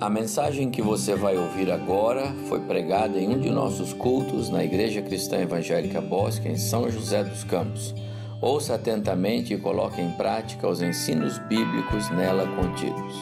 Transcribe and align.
A 0.00 0.10
mensagem 0.10 0.72
que 0.72 0.82
você 0.82 1.14
vai 1.14 1.36
ouvir 1.38 1.70
agora 1.70 2.34
foi 2.48 2.60
pregada 2.60 3.16
em 3.16 3.28
um 3.28 3.38
de 3.38 3.48
nossos 3.48 3.92
cultos 3.92 4.50
na 4.50 4.64
Igreja 4.64 5.00
Cristã 5.00 5.38
Evangélica 5.38 6.00
Bosque, 6.00 6.48
em 6.48 6.58
São 6.58 6.90
José 6.90 7.22
dos 7.22 7.44
Campos. 7.44 7.94
Ouça 8.42 8.74
atentamente 8.74 9.54
e 9.54 9.58
coloque 9.58 10.00
em 10.00 10.10
prática 10.10 10.68
os 10.68 10.82
ensinos 10.82 11.38
bíblicos 11.38 12.10
nela 12.10 12.44
contidos. 12.56 13.14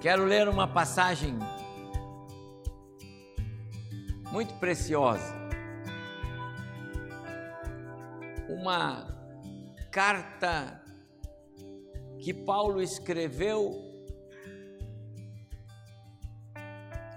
Quero 0.00 0.24
ler 0.24 0.48
uma 0.48 0.66
passagem 0.66 1.38
muito 4.32 4.52
preciosa. 4.54 5.38
Uma 8.48 9.06
carta 9.92 10.82
que 12.18 12.34
Paulo 12.34 12.82
escreveu 12.82 13.89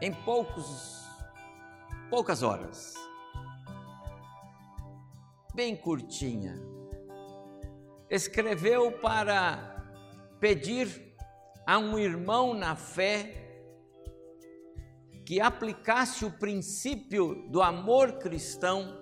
em 0.04 0.12
poucos, 0.12 1.08
poucas 2.10 2.44
horas, 2.44 2.94
bem 5.56 5.78
curtinha. 5.78 6.62
Escreveu 8.10 8.92
para 8.92 9.82
pedir 10.42 11.16
a 11.66 11.78
um 11.78 11.98
irmão 11.98 12.54
na 12.54 12.76
fé 12.76 13.34
que 15.26 15.40
aplicasse 15.40 16.26
o 16.26 16.32
princípio 16.32 17.48
do 17.50 17.62
amor 17.62 18.20
cristão 18.20 19.02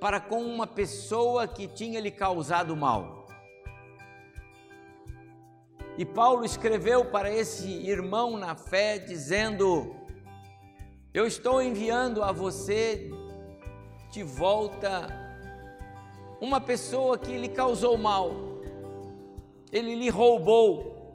para 0.00 0.18
com 0.18 0.42
uma 0.42 0.66
pessoa 0.66 1.46
que 1.46 1.68
tinha 1.68 2.00
lhe 2.00 2.10
causado 2.10 2.76
mal. 2.76 3.28
E 5.96 6.04
Paulo 6.04 6.44
escreveu 6.44 7.04
para 7.04 7.32
esse 7.32 7.68
irmão 7.68 8.36
na 8.36 8.56
fé 8.56 8.98
dizendo: 8.98 10.02
eu 11.14 11.28
estou 11.28 11.62
enviando 11.62 12.24
a 12.24 12.32
você 12.32 13.08
de 14.10 14.24
volta 14.24 15.08
uma 16.40 16.60
pessoa 16.60 17.16
que 17.16 17.38
lhe 17.38 17.48
causou 17.48 17.96
mal, 17.96 18.32
ele 19.70 19.94
lhe 19.94 20.10
roubou, 20.10 21.12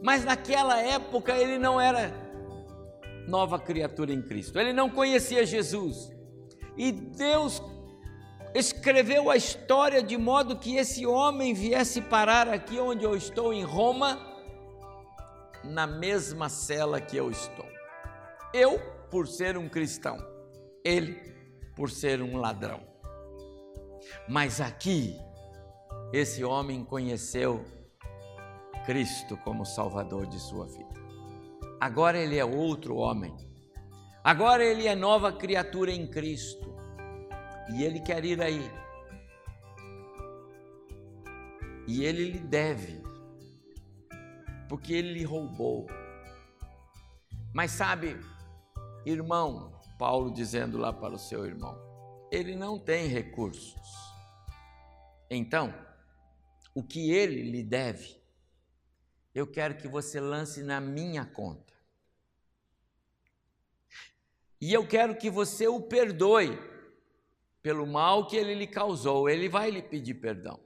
mas 0.00 0.24
naquela 0.24 0.80
época 0.80 1.36
ele 1.36 1.58
não 1.58 1.80
era 1.80 2.14
nova 3.26 3.58
criatura 3.58 4.12
em 4.12 4.22
Cristo, 4.22 4.60
ele 4.60 4.72
não 4.72 4.88
conhecia 4.88 5.44
Jesus, 5.44 6.12
e 6.76 6.92
Deus 6.92 7.60
escreveu 8.54 9.28
a 9.28 9.36
história 9.36 10.04
de 10.04 10.16
modo 10.16 10.56
que 10.56 10.76
esse 10.76 11.04
homem 11.04 11.52
viesse 11.52 12.00
parar 12.00 12.48
aqui 12.48 12.78
onde 12.78 13.04
eu 13.04 13.16
estou, 13.16 13.52
em 13.52 13.64
Roma, 13.64 14.20
na 15.64 15.86
mesma 15.86 16.48
cela 16.48 17.00
que 17.00 17.16
eu 17.16 17.28
estou. 17.28 17.66
Eu 18.52 18.99
por 19.10 19.26
ser 19.26 19.56
um 19.56 19.68
cristão, 19.68 20.18
ele 20.84 21.14
por 21.74 21.90
ser 21.90 22.22
um 22.22 22.36
ladrão. 22.36 22.80
Mas 24.28 24.60
aqui, 24.60 25.16
esse 26.12 26.44
homem 26.44 26.84
conheceu 26.84 27.64
Cristo 28.86 29.36
como 29.38 29.64
Salvador 29.64 30.26
de 30.26 30.38
sua 30.38 30.66
vida. 30.66 31.00
Agora 31.80 32.18
ele 32.18 32.38
é 32.38 32.44
outro 32.44 32.96
homem. 32.96 33.34
Agora 34.22 34.64
ele 34.64 34.86
é 34.86 34.94
nova 34.94 35.32
criatura 35.32 35.90
em 35.90 36.06
Cristo. 36.06 36.74
E 37.72 37.82
ele 37.82 38.00
quer 38.00 38.24
ir 38.24 38.40
aí. 38.42 38.70
E 41.86 42.04
ele 42.04 42.24
lhe 42.32 42.38
deve, 42.38 43.02
porque 44.68 44.92
ele 44.92 45.12
lhe 45.14 45.24
roubou. 45.24 45.86
Mas 47.52 47.72
sabe, 47.72 48.16
Irmão, 49.04 49.80
Paulo 49.98 50.32
dizendo 50.32 50.78
lá 50.78 50.92
para 50.92 51.14
o 51.14 51.18
seu 51.18 51.44
irmão, 51.46 51.78
ele 52.30 52.54
não 52.54 52.78
tem 52.78 53.06
recursos. 53.06 53.80
Então, 55.30 55.74
o 56.74 56.82
que 56.82 57.10
ele 57.12 57.42
lhe 57.50 57.62
deve, 57.62 58.20
eu 59.34 59.46
quero 59.46 59.76
que 59.76 59.88
você 59.88 60.20
lance 60.20 60.62
na 60.62 60.80
minha 60.80 61.24
conta. 61.24 61.72
E 64.60 64.72
eu 64.72 64.86
quero 64.86 65.16
que 65.16 65.30
você 65.30 65.66
o 65.66 65.80
perdoe 65.80 66.58
pelo 67.62 67.86
mal 67.86 68.26
que 68.26 68.36
ele 68.36 68.54
lhe 68.54 68.66
causou. 68.66 69.28
Ele 69.28 69.48
vai 69.48 69.70
lhe 69.70 69.82
pedir 69.82 70.14
perdão. 70.14 70.60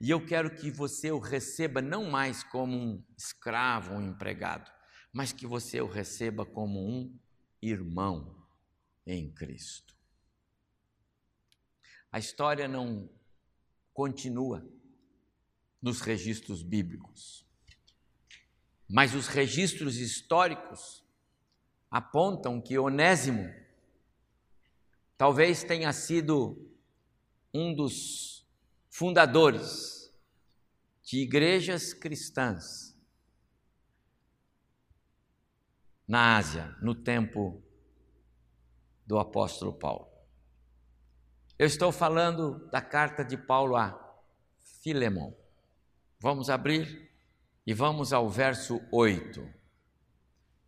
E 0.00 0.10
eu 0.10 0.24
quero 0.24 0.54
que 0.54 0.70
você 0.70 1.10
o 1.10 1.18
receba 1.18 1.82
não 1.82 2.08
mais 2.08 2.42
como 2.42 2.76
um 2.76 3.04
escravo, 3.16 3.94
um 3.94 4.02
empregado, 4.02 4.70
mas 5.12 5.32
que 5.32 5.46
você 5.46 5.80
o 5.80 5.86
receba 5.86 6.46
como 6.46 6.80
um 6.80 7.14
irmão 7.60 8.34
em 9.06 9.30
Cristo. 9.30 9.94
A 12.10 12.18
história 12.18 12.66
não 12.66 13.10
continua 13.92 14.66
nos 15.80 16.00
registros 16.00 16.62
bíblicos, 16.62 17.46
mas 18.88 19.14
os 19.14 19.26
registros 19.26 19.96
históricos 19.96 21.04
apontam 21.90 22.60
que 22.60 22.78
Onésimo 22.78 23.52
talvez 25.16 25.62
tenha 25.62 25.92
sido 25.92 26.70
um 27.52 27.74
dos 27.74 28.46
fundadores 28.88 30.12
de 31.02 31.18
igrejas 31.18 31.92
cristãs 31.92 32.91
na 36.06 36.36
Ásia, 36.36 36.76
no 36.80 36.94
tempo 36.94 37.62
do 39.06 39.18
apóstolo 39.18 39.72
Paulo. 39.72 40.08
Eu 41.58 41.66
estou 41.66 41.92
falando 41.92 42.68
da 42.70 42.80
carta 42.80 43.24
de 43.24 43.36
Paulo 43.36 43.76
a 43.76 43.98
Filemão. 44.82 45.36
Vamos 46.18 46.50
abrir 46.50 47.10
e 47.66 47.72
vamos 47.72 48.12
ao 48.12 48.28
verso 48.28 48.80
8. 48.90 49.48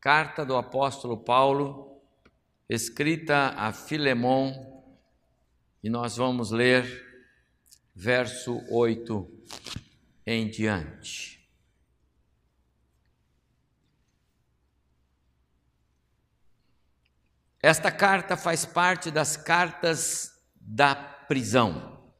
Carta 0.01 0.45
do 0.45 0.57
apóstolo 0.57 1.17
Paulo, 1.17 2.01
escrita 2.69 3.49
a 3.57 3.73
Filemão, 3.73 4.85
e 5.83 5.91
nós 5.91 6.17
vamos 6.17 6.51
ler 6.51 6.85
verso 7.95 8.61
8 8.71 9.31
em 10.27 10.49
diante. 10.49 11.34
Esta 17.65 17.91
carta 17.91 18.37
faz 18.37 18.67
parte 18.67 19.11
das 19.11 19.39
cartas 19.39 20.39
da 20.55 20.95
prisão, 20.95 22.13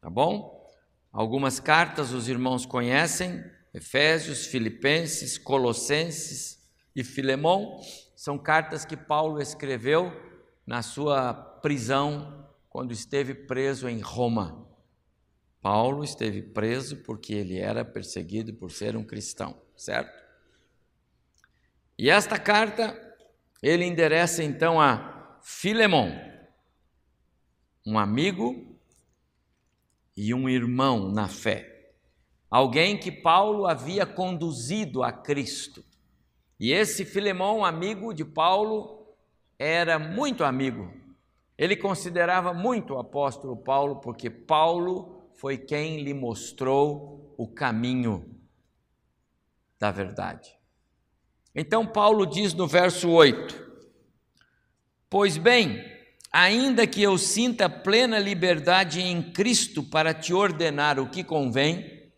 tá 0.00 0.08
bom? 0.08 0.64
Algumas 1.10 1.58
cartas 1.58 2.12
os 2.12 2.28
irmãos 2.28 2.64
conhecem, 2.64 3.42
Efésios, 3.74 4.46
Filipenses, 4.46 5.36
Colossenses 5.36 6.70
e 6.94 7.02
Filemão, 7.02 7.80
são 8.14 8.38
cartas 8.38 8.84
que 8.84 8.96
Paulo 8.96 9.42
escreveu 9.42 10.12
na 10.64 10.82
sua 10.82 11.34
prisão 11.34 12.48
quando 12.68 12.92
esteve 12.92 13.34
preso 13.34 13.88
em 13.88 13.98
Roma. 13.98 14.68
Paulo 15.60 16.04
esteve 16.04 16.42
preso 16.42 16.98
porque 16.98 17.34
ele 17.34 17.58
era 17.58 17.84
perseguido 17.84 18.54
por 18.54 18.70
ser 18.70 18.96
um 18.96 19.02
cristão, 19.02 19.60
certo? 19.76 20.22
E 21.98 22.08
esta 22.08 22.38
carta 22.38 23.09
ele 23.62 23.84
endereça 23.84 24.42
então 24.42 24.80
a 24.80 25.38
Filemon, 25.42 26.10
um 27.86 27.98
amigo 27.98 28.78
e 30.16 30.32
um 30.34 30.48
irmão 30.48 31.10
na 31.10 31.28
fé, 31.28 31.92
alguém 32.50 32.98
que 32.98 33.10
Paulo 33.10 33.66
havia 33.66 34.04
conduzido 34.06 35.02
a 35.02 35.12
Cristo. 35.12 35.84
E 36.58 36.72
esse 36.72 37.04
Filemão, 37.06 37.64
amigo 37.64 38.12
de 38.12 38.24
Paulo, 38.24 39.06
era 39.58 39.98
muito 39.98 40.44
amigo. 40.44 40.92
Ele 41.56 41.74
considerava 41.74 42.52
muito 42.52 42.94
o 42.94 42.98
apóstolo 42.98 43.56
Paulo, 43.56 43.96
porque 43.96 44.28
Paulo 44.28 45.30
foi 45.34 45.56
quem 45.56 46.02
lhe 46.02 46.12
mostrou 46.12 47.34
o 47.38 47.48
caminho 47.48 48.38
da 49.78 49.90
verdade. 49.90 50.59
Então, 51.54 51.84
Paulo 51.84 52.26
diz 52.26 52.54
no 52.54 52.66
verso 52.66 53.08
8: 53.08 53.54
Pois 55.08 55.36
bem, 55.36 55.84
ainda 56.32 56.86
que 56.86 57.02
eu 57.02 57.18
sinta 57.18 57.68
plena 57.68 58.18
liberdade 58.18 59.00
em 59.00 59.20
Cristo 59.20 59.82
para 59.82 60.14
te 60.14 60.32
ordenar 60.32 61.00
o 61.00 61.08
que 61.08 61.24
convém, 61.24 62.08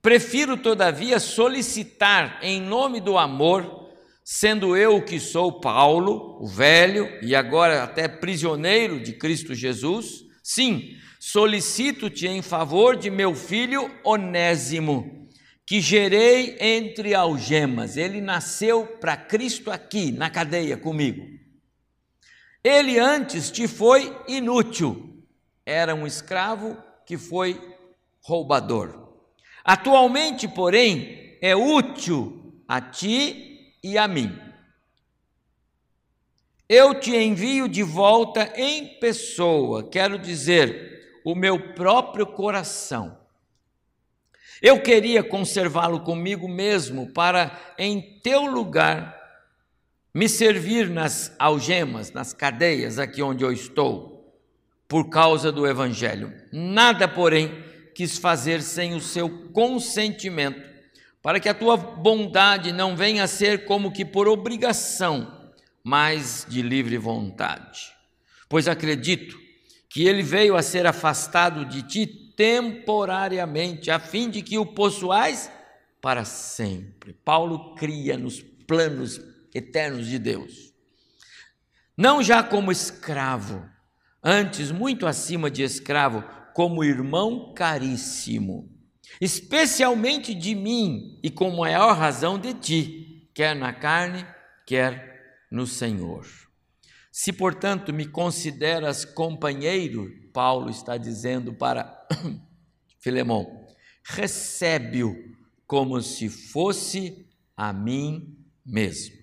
prefiro, 0.00 0.56
todavia, 0.56 1.20
solicitar 1.20 2.38
em 2.42 2.60
nome 2.60 3.00
do 3.00 3.18
amor, 3.18 3.90
sendo 4.24 4.74
eu 4.74 5.02
que 5.02 5.20
sou 5.20 5.60
Paulo, 5.60 6.38
o 6.40 6.46
velho 6.46 7.06
e 7.22 7.34
agora 7.34 7.82
até 7.82 8.08
prisioneiro 8.08 8.98
de 8.98 9.12
Cristo 9.12 9.54
Jesus, 9.54 10.24
sim, 10.42 10.96
solicito-te 11.20 12.26
em 12.26 12.40
favor 12.40 12.96
de 12.96 13.10
meu 13.10 13.34
filho 13.34 13.90
Onésimo 14.02 15.27
que 15.68 15.82
gerei 15.82 16.56
entre 16.58 17.14
algemas. 17.14 17.98
Ele 17.98 18.22
nasceu 18.22 18.86
para 18.86 19.18
Cristo 19.18 19.70
aqui, 19.70 20.10
na 20.10 20.30
cadeia 20.30 20.78
comigo. 20.78 21.22
Ele 22.64 22.98
antes 22.98 23.50
te 23.50 23.68
foi 23.68 24.18
inútil, 24.26 25.22
era 25.66 25.94
um 25.94 26.06
escravo 26.06 26.82
que 27.04 27.18
foi 27.18 27.60
roubador. 28.22 29.12
Atualmente, 29.62 30.48
porém, 30.48 31.36
é 31.42 31.54
útil 31.54 32.62
a 32.66 32.80
ti 32.80 33.76
e 33.84 33.98
a 33.98 34.08
mim. 34.08 34.34
Eu 36.66 36.98
te 36.98 37.14
envio 37.14 37.68
de 37.68 37.82
volta 37.82 38.54
em 38.56 38.98
pessoa, 38.98 39.86
quero 39.90 40.18
dizer, 40.18 41.20
o 41.26 41.34
meu 41.34 41.74
próprio 41.74 42.26
coração. 42.26 43.17
Eu 44.60 44.80
queria 44.80 45.22
conservá-lo 45.22 46.00
comigo 46.00 46.48
mesmo 46.48 47.12
para, 47.12 47.58
em 47.78 48.00
teu 48.22 48.46
lugar, 48.46 49.16
me 50.14 50.28
servir 50.28 50.88
nas 50.88 51.34
algemas, 51.38 52.12
nas 52.12 52.32
cadeias 52.32 52.98
aqui 52.98 53.22
onde 53.22 53.44
eu 53.44 53.52
estou, 53.52 54.34
por 54.88 55.08
causa 55.08 55.52
do 55.52 55.66
Evangelho. 55.66 56.32
Nada, 56.52 57.06
porém, 57.06 57.64
quis 57.94 58.18
fazer 58.18 58.62
sem 58.62 58.94
o 58.94 59.00
seu 59.00 59.48
consentimento, 59.52 60.60
para 61.22 61.38
que 61.38 61.48
a 61.48 61.54
tua 61.54 61.76
bondade 61.76 62.72
não 62.72 62.96
venha 62.96 63.24
a 63.24 63.28
ser 63.28 63.64
como 63.64 63.92
que 63.92 64.04
por 64.04 64.26
obrigação 64.26 65.38
mas 65.88 66.46
de 66.46 66.60
livre 66.60 66.98
vontade. 66.98 67.94
Pois 68.46 68.68
acredito 68.68 69.38
que 69.88 70.06
ele 70.06 70.22
veio 70.22 70.54
a 70.54 70.60
ser 70.60 70.86
afastado 70.86 71.64
de 71.64 71.82
ti 71.82 72.27
temporariamente, 72.38 73.90
a 73.90 73.98
fim 73.98 74.30
de 74.30 74.42
que 74.42 74.56
o 74.58 74.64
possuais 74.64 75.50
para 76.00 76.24
sempre. 76.24 77.12
Paulo 77.12 77.74
cria 77.74 78.16
nos 78.16 78.40
planos 78.40 79.20
eternos 79.52 80.06
de 80.06 80.20
Deus. 80.20 80.72
Não 81.96 82.22
já 82.22 82.40
como 82.44 82.70
escravo, 82.70 83.68
antes 84.22 84.70
muito 84.70 85.04
acima 85.04 85.50
de 85.50 85.64
escravo, 85.64 86.22
como 86.54 86.84
irmão 86.84 87.52
caríssimo, 87.54 88.70
especialmente 89.20 90.32
de 90.32 90.54
mim 90.54 91.18
e 91.24 91.30
com 91.30 91.50
maior 91.50 91.96
razão 91.96 92.38
de 92.38 92.54
ti, 92.54 93.30
quer 93.34 93.56
na 93.56 93.72
carne, 93.72 94.24
quer 94.64 95.42
no 95.50 95.66
Senhor. 95.66 96.24
Se, 97.10 97.32
portanto, 97.32 97.92
me 97.92 98.06
consideras 98.06 99.04
companheiro, 99.04 100.08
Paulo 100.38 100.70
está 100.70 100.96
dizendo 100.96 101.52
para 101.52 102.06
Filemão, 103.00 103.66
recebe-o 104.04 105.16
como 105.66 106.00
se 106.00 106.28
fosse 106.28 107.26
a 107.56 107.72
mim 107.72 108.38
mesmo. 108.64 109.16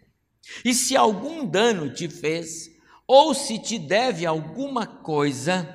E 0.66 0.74
se 0.74 0.98
algum 0.98 1.46
dano 1.46 1.94
te 1.94 2.10
fez, 2.10 2.70
ou 3.08 3.34
se 3.34 3.58
te 3.58 3.80
deve 3.80 4.26
alguma 4.26 4.86
coisa, 4.86 5.66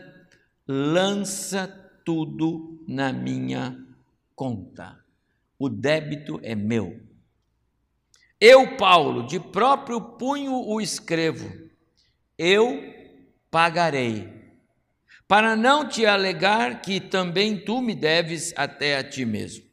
lança 0.69 1.67
tudo 2.05 2.85
na 2.87 3.11
minha 3.11 3.83
conta. 4.35 5.03
O 5.59 5.71
débito 5.71 6.39
é 6.43 6.55
meu 6.55 7.09
eu, 8.41 8.79
Paulo, 8.79 9.27
de 9.27 9.39
próprio 9.39 10.01
punho 10.01 10.55
o 10.55 10.81
escrevo, 10.81 11.47
eu 12.39 12.83
pagarei, 13.51 14.40
para 15.31 15.55
não 15.55 15.89
te 15.89 16.05
alegar 16.05 16.83
que 16.83 16.99
também 16.99 17.57
tu 17.57 17.81
me 17.81 17.95
deves 17.95 18.53
até 18.57 18.97
a 18.97 19.05
ti 19.09 19.25
mesmo. 19.25 19.65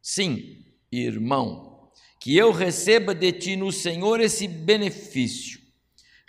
Sim, 0.00 0.64
irmão, 0.90 1.92
que 2.18 2.34
eu 2.34 2.50
receba 2.50 3.14
de 3.14 3.30
ti 3.30 3.54
no 3.54 3.70
Senhor 3.70 4.20
esse 4.22 4.48
benefício. 4.48 5.60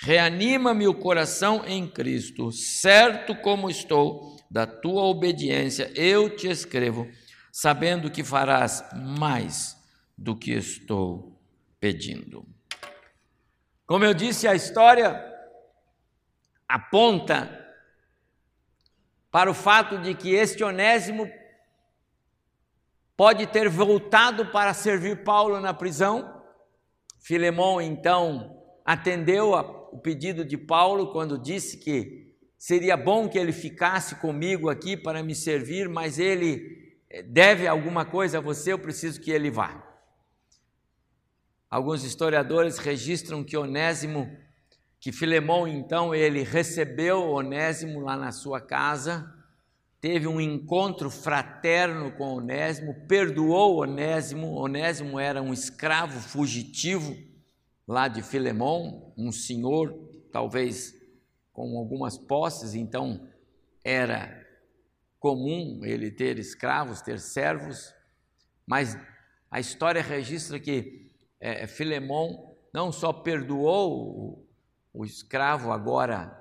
Reanima-me 0.01 0.85
o 0.85 0.93
coração 0.93 1.63
em 1.65 1.87
Cristo, 1.87 2.51
certo 2.51 3.33
como 3.35 3.69
estou 3.69 4.35
da 4.51 4.67
tua 4.67 5.03
obediência, 5.03 5.89
eu 5.95 6.29
te 6.35 6.49
escrevo, 6.49 7.07
sabendo 7.53 8.11
que 8.11 8.21
farás 8.21 8.83
mais 8.93 9.77
do 10.17 10.35
que 10.35 10.51
estou 10.51 11.41
pedindo. 11.79 12.45
Como 13.85 14.03
eu 14.03 14.13
disse, 14.13 14.45
a 14.45 14.53
história 14.53 15.23
aponta 16.67 17.62
para 19.33 19.49
o 19.49 19.53
fato 19.55 19.97
de 19.97 20.13
que 20.13 20.31
este 20.31 20.63
Onésimo 20.63 21.27
pode 23.17 23.47
ter 23.47 23.67
voltado 23.67 24.51
para 24.51 24.75
servir 24.75 25.23
Paulo 25.23 25.59
na 25.59 25.73
prisão. 25.73 26.39
Filemão 27.19 27.81
então 27.81 28.63
atendeu 28.85 29.53
o 29.91 29.97
pedido 29.97 30.45
de 30.45 30.55
Paulo 30.55 31.11
quando 31.11 31.39
disse 31.39 31.77
que 31.77 32.31
seria 32.59 32.95
bom 32.95 33.27
que 33.27 33.39
ele 33.39 33.51
ficasse 33.51 34.17
comigo 34.17 34.69
aqui 34.69 34.95
para 34.95 35.23
me 35.23 35.33
servir, 35.33 35.89
mas 35.89 36.19
ele 36.19 37.01
eh, 37.09 37.23
deve 37.23 37.65
alguma 37.65 38.05
coisa 38.05 38.37
a 38.37 38.41
você, 38.41 38.71
eu 38.71 38.77
preciso 38.77 39.19
que 39.19 39.31
ele 39.31 39.49
vá. 39.49 39.83
Alguns 41.71 42.03
historiadores 42.03 42.77
registram 42.77 43.43
que 43.43 43.57
Onésimo, 43.57 44.31
que 45.03 45.11
Filemão 45.11 45.67
então 45.67 46.15
ele 46.15 46.43
recebeu 46.43 47.29
Onésimo 47.29 47.99
lá 47.99 48.15
na 48.15 48.31
sua 48.31 48.61
casa, 48.61 49.29
teve 49.99 50.27
um 50.27 50.39
encontro 50.39 51.09
fraterno 51.09 52.13
com 52.13 52.35
Onésimo, 52.35 53.05
perdoou 53.05 53.81
Onésimo. 53.81 54.55
Onésimo 54.55 55.19
era 55.19 55.41
um 55.41 55.51
escravo 55.51 56.21
fugitivo 56.21 57.17
lá 57.85 58.07
de 58.07 58.23
Filemão, 58.23 59.13
um 59.17 59.29
senhor, 59.29 59.93
talvez 60.31 60.95
com 61.51 61.77
algumas 61.77 62.17
posses, 62.17 62.73
então 62.73 63.27
era 63.83 64.41
comum 65.19 65.81
ele 65.83 66.11
ter 66.11 66.39
escravos, 66.39 67.01
ter 67.01 67.19
servos, 67.19 67.93
mas 68.65 68.97
a 69.51 69.59
história 69.59 70.01
registra 70.01 70.61
que 70.61 71.11
é, 71.41 71.67
Filemão 71.67 72.55
não 72.73 72.89
só 72.89 73.11
perdoou 73.11 74.42
o, 74.93 75.03
escravo, 75.03 75.71
agora 75.71 76.39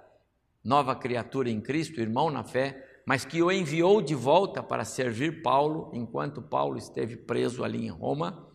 nova 0.62 0.95
criatura 0.95 1.50
em 1.50 1.61
Cristo, 1.61 2.00
irmão 2.00 2.31
na 2.31 2.45
fé, 2.45 3.00
mas 3.07 3.25
que 3.25 3.43
o 3.43 3.50
enviou 3.50 4.00
de 4.00 4.15
volta 4.15 4.62
para 4.62 4.85
servir 4.85 5.43
Paulo, 5.43 5.91
enquanto 5.93 6.41
Paulo 6.41 6.79
esteve 6.79 7.17
preso 7.17 7.65
ali 7.65 7.85
em 7.85 7.91
Roma, 7.91 8.49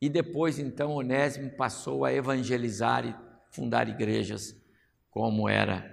e 0.00 0.08
depois 0.08 0.58
então 0.58 0.92
Onésimo 0.92 1.50
passou 1.50 2.04
a 2.04 2.12
evangelizar 2.12 3.04
e 3.04 3.16
fundar 3.50 3.88
igrejas, 3.88 4.54
como 5.10 5.48
era 5.48 5.84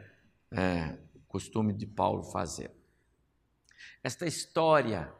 é, 0.51 0.97
costume 1.27 1.73
de 1.73 1.87
Paulo 1.87 2.23
fazer. 2.23 2.71
Esta 4.03 4.27
história 4.27 5.11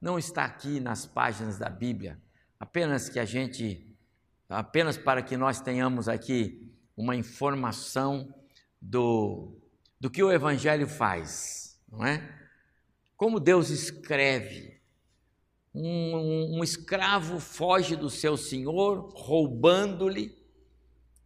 não 0.00 0.18
está 0.18 0.44
aqui 0.44 0.78
nas 0.78 1.06
páginas 1.06 1.58
da 1.58 1.70
Bíblia, 1.70 2.20
apenas 2.60 3.08
que 3.08 3.18
a 3.18 3.24
gente 3.24 3.96
apenas 4.48 4.96
para 4.96 5.22
que 5.22 5.36
nós 5.36 5.60
tenhamos 5.60 6.08
aqui 6.08 6.75
uma 6.96 7.14
informação 7.14 8.34
do, 8.80 9.60
do 10.00 10.10
que 10.10 10.22
o 10.22 10.32
Evangelho 10.32 10.88
faz, 10.88 11.78
não 11.88 12.04
é? 12.04 12.26
Como 13.16 13.40
Deus 13.40 13.70
escreve. 13.70 14.76
Um, 15.74 16.16
um, 16.16 16.58
um 16.58 16.64
escravo 16.64 17.38
foge 17.38 17.96
do 17.96 18.08
seu 18.08 18.36
senhor, 18.36 19.12
roubando-lhe, 19.14 20.34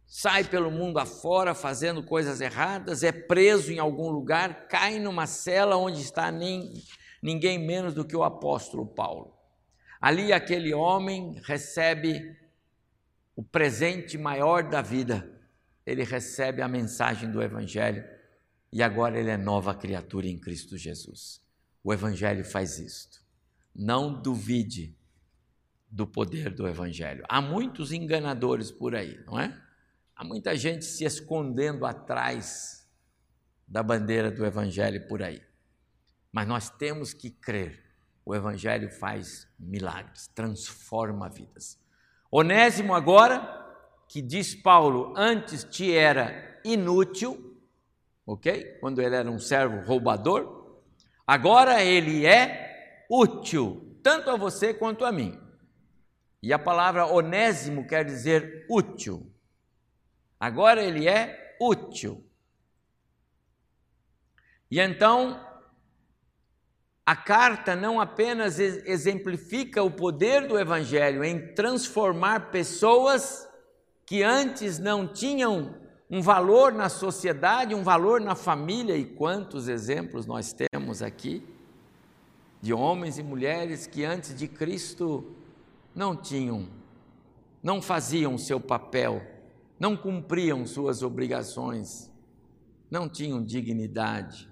sai 0.05 0.43
pelo 0.43 0.69
mundo 0.69 0.99
afora 0.99 1.55
fazendo 1.55 2.03
coisas 2.03 2.41
erradas, 2.41 3.01
é 3.01 3.13
preso 3.13 3.71
em 3.71 3.79
algum 3.79 4.09
lugar, 4.09 4.67
cai 4.67 4.99
numa 4.99 5.25
cela 5.25 5.77
onde 5.77 6.01
está 6.01 6.29
nem, 6.29 6.73
ninguém 7.23 7.57
menos 7.57 7.93
do 7.93 8.03
que 8.03 8.13
o 8.13 8.23
apóstolo 8.23 8.85
Paulo. 8.85 9.33
Ali 10.01 10.33
aquele 10.33 10.73
homem 10.73 11.39
recebe 11.45 12.37
o 13.37 13.41
presente 13.41 14.17
maior 14.17 14.63
da 14.63 14.81
vida, 14.81 15.30
ele 15.85 16.03
recebe 16.03 16.61
a 16.61 16.67
mensagem 16.67 17.31
do 17.31 17.41
Evangelho 17.41 18.03
e 18.71 18.81
agora 18.81 19.19
ele 19.19 19.29
é 19.29 19.37
nova 19.37 19.73
criatura 19.73 20.27
em 20.27 20.37
Cristo 20.37 20.77
Jesus. 20.77 21.41
O 21.83 21.93
Evangelho 21.93 22.45
faz 22.45 22.79
isto. 22.79 23.21
Não 23.75 24.21
duvide 24.21 24.95
do 25.89 26.07
poder 26.07 26.53
do 26.53 26.67
Evangelho. 26.67 27.23
Há 27.27 27.41
muitos 27.41 27.91
enganadores 27.91 28.71
por 28.71 28.95
aí, 28.95 29.19
não 29.25 29.39
é? 29.39 29.59
Há 30.15 30.23
muita 30.23 30.55
gente 30.55 30.85
se 30.85 31.03
escondendo 31.03 31.85
atrás 31.85 32.87
da 33.67 33.81
bandeira 33.81 34.29
do 34.31 34.45
Evangelho 34.45 35.07
por 35.07 35.23
aí. 35.23 35.41
Mas 36.31 36.47
nós 36.47 36.69
temos 36.69 37.13
que 37.13 37.29
crer. 37.29 37.83
O 38.23 38.35
Evangelho 38.35 38.89
faz 38.89 39.47
milagres, 39.59 40.27
transforma 40.27 41.27
vidas. 41.27 41.79
Onésimo, 42.31 42.93
agora, 42.93 43.60
que 44.11 44.21
diz 44.21 44.53
Paulo, 44.53 45.13
antes 45.15 45.63
te 45.63 45.95
era 45.95 46.59
inútil, 46.65 47.57
ok? 48.25 48.77
Quando 48.81 49.01
ele 49.01 49.15
era 49.15 49.31
um 49.31 49.39
servo 49.39 49.87
roubador, 49.87 50.81
agora 51.25 51.81
ele 51.81 52.25
é 52.25 53.05
útil, 53.09 53.97
tanto 54.03 54.29
a 54.29 54.35
você 54.35 54.73
quanto 54.73 55.05
a 55.05 55.13
mim. 55.13 55.39
E 56.43 56.51
a 56.51 56.59
palavra 56.59 57.05
onésimo 57.05 57.87
quer 57.87 58.03
dizer 58.03 58.65
útil. 58.69 59.33
Agora 60.37 60.83
ele 60.83 61.07
é 61.07 61.55
útil. 61.61 62.21
E 64.69 64.77
então, 64.81 65.41
a 67.05 67.15
carta 67.15 67.77
não 67.77 68.01
apenas 68.01 68.59
exemplifica 68.59 69.81
o 69.81 69.89
poder 69.89 70.49
do 70.49 70.59
Evangelho 70.59 71.23
em 71.23 71.53
transformar 71.55 72.51
pessoas 72.51 73.49
que 74.11 74.23
antes 74.23 74.77
não 74.77 75.07
tinham 75.07 75.73
um 76.09 76.21
valor 76.21 76.73
na 76.73 76.89
sociedade, 76.89 77.73
um 77.73 77.81
valor 77.81 78.19
na 78.19 78.35
família, 78.35 78.97
e 78.97 79.05
quantos 79.05 79.69
exemplos 79.69 80.25
nós 80.25 80.53
temos 80.53 81.01
aqui 81.01 81.41
de 82.61 82.73
homens 82.73 83.17
e 83.17 83.23
mulheres 83.23 83.87
que 83.87 84.03
antes 84.03 84.35
de 84.35 84.49
Cristo 84.49 85.33
não 85.95 86.13
tinham, 86.13 86.67
não 87.63 87.81
faziam 87.81 88.37
seu 88.37 88.59
papel, 88.59 89.25
não 89.79 89.95
cumpriam 89.95 90.67
suas 90.67 91.01
obrigações, 91.01 92.11
não 92.89 93.07
tinham 93.07 93.41
dignidade. 93.41 94.49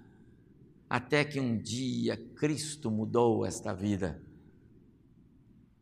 Até 0.89 1.25
que 1.25 1.37
um 1.37 1.57
dia 1.57 2.15
Cristo 2.15 2.89
mudou 2.89 3.45
esta 3.45 3.73
vida. 3.73 4.23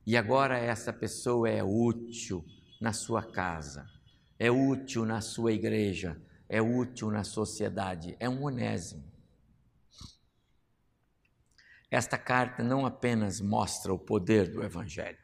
E 0.04 0.18
agora 0.18 0.58
essa 0.58 0.92
pessoa 0.92 1.48
é 1.48 1.64
útil 1.64 2.44
na 2.80 2.94
sua 2.94 3.24
casa, 3.24 3.90
é 4.40 4.52
útil 4.52 5.06
na 5.06 5.22
sua 5.22 5.52
igreja, 5.52 6.22
é 6.48 6.62
útil 6.62 7.10
na 7.10 7.24
sociedade, 7.24 8.16
é 8.20 8.30
um 8.30 8.44
onésimo. 8.44 9.12
Esta 11.90 12.18
carta 12.18 12.64
não 12.64 12.86
apenas 12.86 13.40
mostra 13.40 13.94
o 13.94 14.00
poder 14.00 14.52
do 14.52 14.64
Evangelho. 14.64 15.18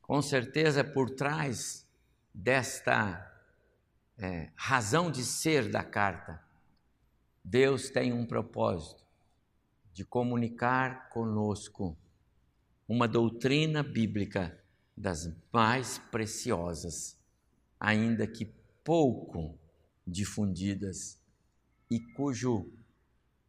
Com 0.00 0.22
certeza, 0.22 0.82
por 0.82 1.10
trás 1.10 1.86
desta 2.32 3.28
é, 4.16 4.50
razão 4.56 5.10
de 5.10 5.22
ser 5.24 5.70
da 5.70 5.84
carta. 5.84 6.42
Deus 7.44 7.90
tem 7.90 8.12
um 8.12 8.26
propósito 8.26 9.04
de 9.92 10.04
comunicar 10.04 11.08
conosco 11.10 11.96
uma 12.88 13.06
doutrina 13.06 13.82
bíblica 13.82 14.58
das 14.96 15.30
mais 15.52 15.98
preciosas, 16.10 17.18
ainda 17.78 18.26
que 18.26 18.46
pouco 18.82 19.58
difundidas 20.06 21.20
e 21.90 22.00
cujo 22.00 22.72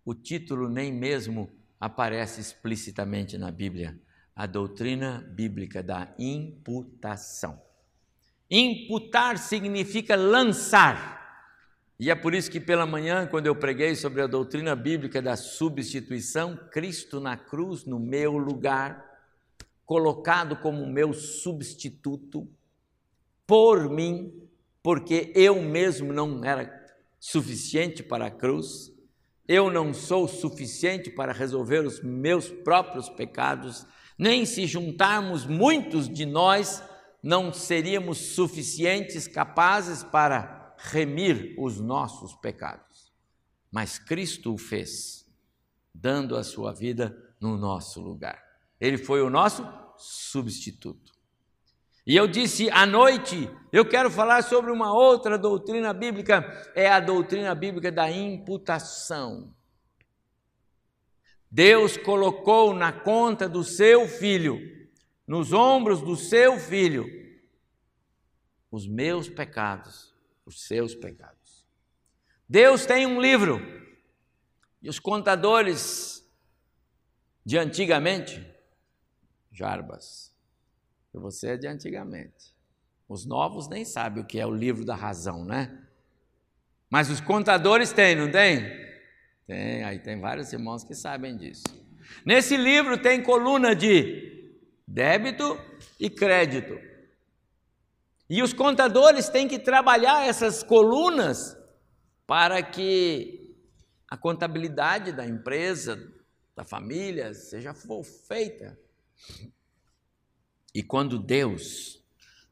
o 0.04 0.14
título 0.14 0.70
nem 0.70 0.92
mesmo 0.92 1.50
aparece 1.80 2.42
explicitamente 2.42 3.38
na 3.38 3.50
Bíblia, 3.50 3.98
a 4.36 4.46
doutrina 4.46 5.22
bíblica 5.34 5.82
da 5.82 6.14
imputação. 6.20 7.62
Imputar 8.52 9.38
significa 9.38 10.16
lançar. 10.16 11.18
E 12.00 12.10
é 12.10 12.16
por 12.16 12.34
isso 12.34 12.50
que 12.50 12.60
pela 12.60 12.86
manhã, 12.86 13.28
quando 13.28 13.48
eu 13.48 13.56
preguei 13.56 13.96
sobre 13.96 14.22
a 14.22 14.28
doutrina 14.28 14.76
bíblica 14.76 15.22
da 15.22 15.36
substituição, 15.36 16.58
Cristo 16.72 17.20
na 17.20 17.38
cruz, 17.38 17.86
no 17.86 18.00
meu 18.00 18.38
lugar, 18.38 19.09
colocado 19.90 20.56
como 20.56 20.86
meu 20.86 21.12
substituto, 21.14 22.48
por 23.48 23.90
mim, 23.90 24.32
porque 24.84 25.34
eu 25.34 25.64
mesmo 25.64 26.14
não 26.14 26.46
era 26.46 26.70
suficiente 27.20 28.04
para 28.04 28.28
a 28.28 28.32
cruz, 28.32 28.94
eu 29.48 29.72
não 29.72 29.92
sou 29.92 30.28
suficiente 30.28 31.10
para 31.10 31.34
resolver 31.34 31.84
os 31.88 32.04
meus 32.04 32.50
próprios 32.50 33.10
pecados, 33.10 33.84
nem 34.16 34.46
se 34.46 34.68
juntarmos 34.68 35.48
muitos 35.48 36.08
de 36.08 36.24
nós, 36.24 36.84
não 37.24 37.52
seríamos 37.52 38.36
suficientes, 38.36 39.28
capazes 39.28 40.04
para 40.04 40.76
remir 40.78 41.56
os 41.58 41.80
nossos 41.80 42.36
pecados. 42.36 43.12
Mas 43.72 43.98
Cristo 43.98 44.54
o 44.54 44.58
fez, 44.60 45.26
dando 45.92 46.38
a 46.38 46.44
sua 46.44 46.76
vida 46.76 47.34
no 47.42 47.58
nosso 47.58 48.00
lugar. 48.00 48.49
Ele 48.80 48.98
foi 48.98 49.22
o 49.22 49.30
nosso 49.30 49.68
substituto. 49.98 51.12
E 52.06 52.16
eu 52.16 52.28
disse 52.28 52.70
à 52.72 52.86
noite, 52.86 53.50
eu 53.72 53.86
quero 53.86 54.10
falar 54.10 54.42
sobre 54.42 54.72
uma 54.72 54.94
outra 54.94 55.38
doutrina 55.38 55.94
bíblica, 55.94 56.72
é 56.74 56.90
a 56.90 57.00
doutrina 57.00 57.54
bíblica 57.54 57.92
da 57.92 58.10
imputação. 58.10 59.54
Deus 61.52 61.98
colocou 61.98 62.74
na 62.74 62.92
conta 62.92 63.50
do 63.50 63.64
seu 63.64 64.08
filho 64.08 64.80
nos 65.30 65.54
ombros 65.54 66.02
do 66.02 66.16
seu 66.16 66.60
filho 66.60 67.06
os 68.72 68.88
meus 68.88 69.30
pecados, 69.30 70.12
os 70.44 70.66
seus 70.66 70.96
pecados. 70.96 71.68
Deus 72.48 72.84
tem 72.88 73.06
um 73.06 73.22
livro 73.22 73.62
e 74.82 74.90
os 74.90 74.98
contadores 74.98 76.28
de 77.46 77.60
antigamente, 77.60 78.44
Jarbas, 79.52 80.34
você 81.14 81.50
é 81.50 81.58
de 81.58 81.68
antigamente. 81.68 82.56
Os 83.08 83.26
novos 83.26 83.68
nem 83.68 83.84
sabem 83.84 84.24
o 84.24 84.26
que 84.26 84.40
é 84.40 84.46
o 84.46 84.54
livro 84.54 84.86
da 84.86 84.96
razão, 84.96 85.44
né? 85.44 85.84
Mas 86.90 87.10
os 87.10 87.20
contadores 87.20 87.92
têm, 87.92 88.16
não 88.16 88.32
tem? 88.32 88.66
Tem, 89.48 89.84
aí 89.84 90.00
tem 90.00 90.20
vários 90.20 90.54
irmãos 90.54 90.84
que 90.84 90.94
sabem 90.94 91.36
disso. 91.36 91.64
Nesse 92.26 92.56
livro 92.56 93.02
tem 93.02 93.22
coluna 93.22 93.76
de 93.76 94.54
débito 94.88 95.60
e 96.00 96.10
crédito. 96.10 96.80
E 98.30 98.44
os 98.44 98.54
contadores 98.54 99.28
têm 99.30 99.48
que 99.48 99.58
trabalhar 99.58 100.28
essas 100.28 100.62
colunas 100.62 101.58
para 102.28 102.62
que 102.62 103.56
a 104.08 104.16
contabilidade 104.16 105.12
da 105.12 105.26
empresa, 105.26 106.12
da 106.56 106.64
família, 106.64 107.34
seja 107.34 107.74
feita. 108.28 108.78
E 110.74 110.84
quando 110.84 111.18
Deus, 111.20 112.04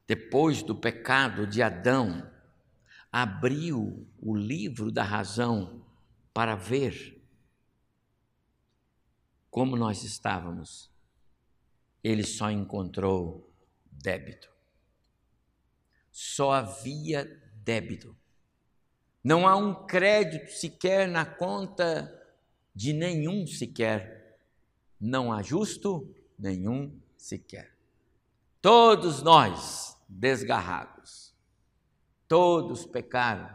depois 0.06 0.62
do 0.62 0.74
pecado 0.74 1.46
de 1.46 1.62
Adão, 1.62 2.30
abriu 3.10 4.06
o 4.20 4.36
livro 4.36 4.90
da 4.90 5.02
razão 5.02 5.84
para 6.32 6.54
ver 6.54 7.18
como 9.50 9.76
nós 9.76 10.04
estávamos, 10.04 10.90
ele 12.04 12.22
só 12.22 12.50
encontrou 12.50 13.52
débito. 13.90 14.48
Só 16.12 16.52
havia 16.52 17.24
débito. 17.54 18.16
Não 19.22 19.48
há 19.48 19.56
um 19.56 19.86
crédito 19.86 20.52
sequer 20.52 21.08
na 21.08 21.24
conta 21.24 22.08
de 22.74 22.92
nenhum 22.92 23.46
sequer. 23.46 24.38
Não 25.00 25.32
há 25.32 25.42
justo 25.42 26.14
nenhum 26.38 26.96
sequer. 27.16 27.76
Todos 28.60 29.22
nós 29.22 29.96
desgarrados, 30.08 31.34
todos 32.26 32.86
pecaram 32.86 33.54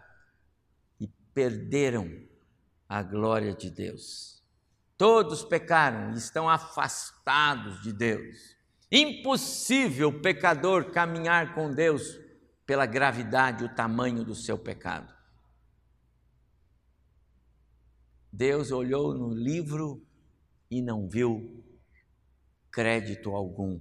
e 0.99 1.07
perderam 1.33 2.27
a 2.87 3.01
glória 3.01 3.53
de 3.53 3.69
Deus. 3.69 4.43
Todos 4.97 5.43
pecaram 5.43 6.13
e 6.13 6.17
estão 6.17 6.49
afastados 6.49 7.81
de 7.81 7.91
Deus. 7.91 8.55
Impossível 8.91 10.09
o 10.09 10.21
pecador 10.21 10.91
caminhar 10.91 11.55
com 11.55 11.73
Deus 11.73 12.19
pela 12.65 12.85
gravidade 12.85 13.63
o 13.63 13.75
tamanho 13.75 14.23
do 14.23 14.35
seu 14.35 14.57
pecado. 14.57 15.13
Deus 18.31 18.71
olhou 18.71 19.13
no 19.13 19.33
livro 19.33 20.03
e 20.69 20.81
não 20.81 21.07
viu 21.07 21.63
crédito 22.73 23.35
algum 23.35 23.79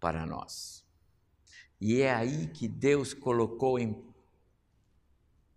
para 0.00 0.26
nós. 0.26 0.84
E 1.80 2.00
é 2.00 2.12
aí 2.12 2.48
que 2.48 2.66
Deus 2.66 3.14
colocou 3.14 3.78
em, 3.78 4.04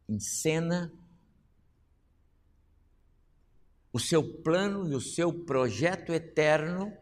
em 0.08 0.20
cena 0.20 0.94
o 3.92 4.00
seu 4.00 4.24
plano 4.42 4.88
e 4.88 4.96
o 4.96 5.02
seu 5.02 5.34
projeto 5.34 6.14
eterno 6.14 6.96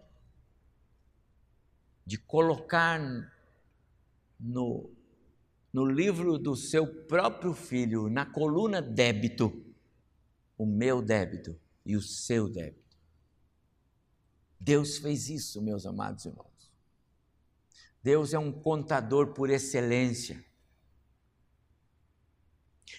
de 2.06 2.18
colocar 2.18 3.00
no, 4.40 4.90
no 5.74 5.86
livro 5.86 6.38
do 6.38 6.56
seu 6.56 7.06
próprio 7.06 7.54
filho, 7.54 8.10
na 8.10 8.26
coluna 8.26 8.82
débito, 8.82 9.66
o 10.58 10.66
meu 10.66 11.02
débito 11.02 11.60
e 11.86 11.98
o 11.98 12.02
seu 12.02 12.50
débito. 12.50 12.83
Deus 14.64 14.98
fez 14.98 15.30
isso, 15.30 15.62
meus 15.62 15.86
amados 15.86 16.24
irmãos. 16.24 16.72
Deus 18.02 18.34
é 18.34 18.40
um 18.40 18.50
contador 18.50 19.34
por 19.34 19.50
excelência. 19.50 20.44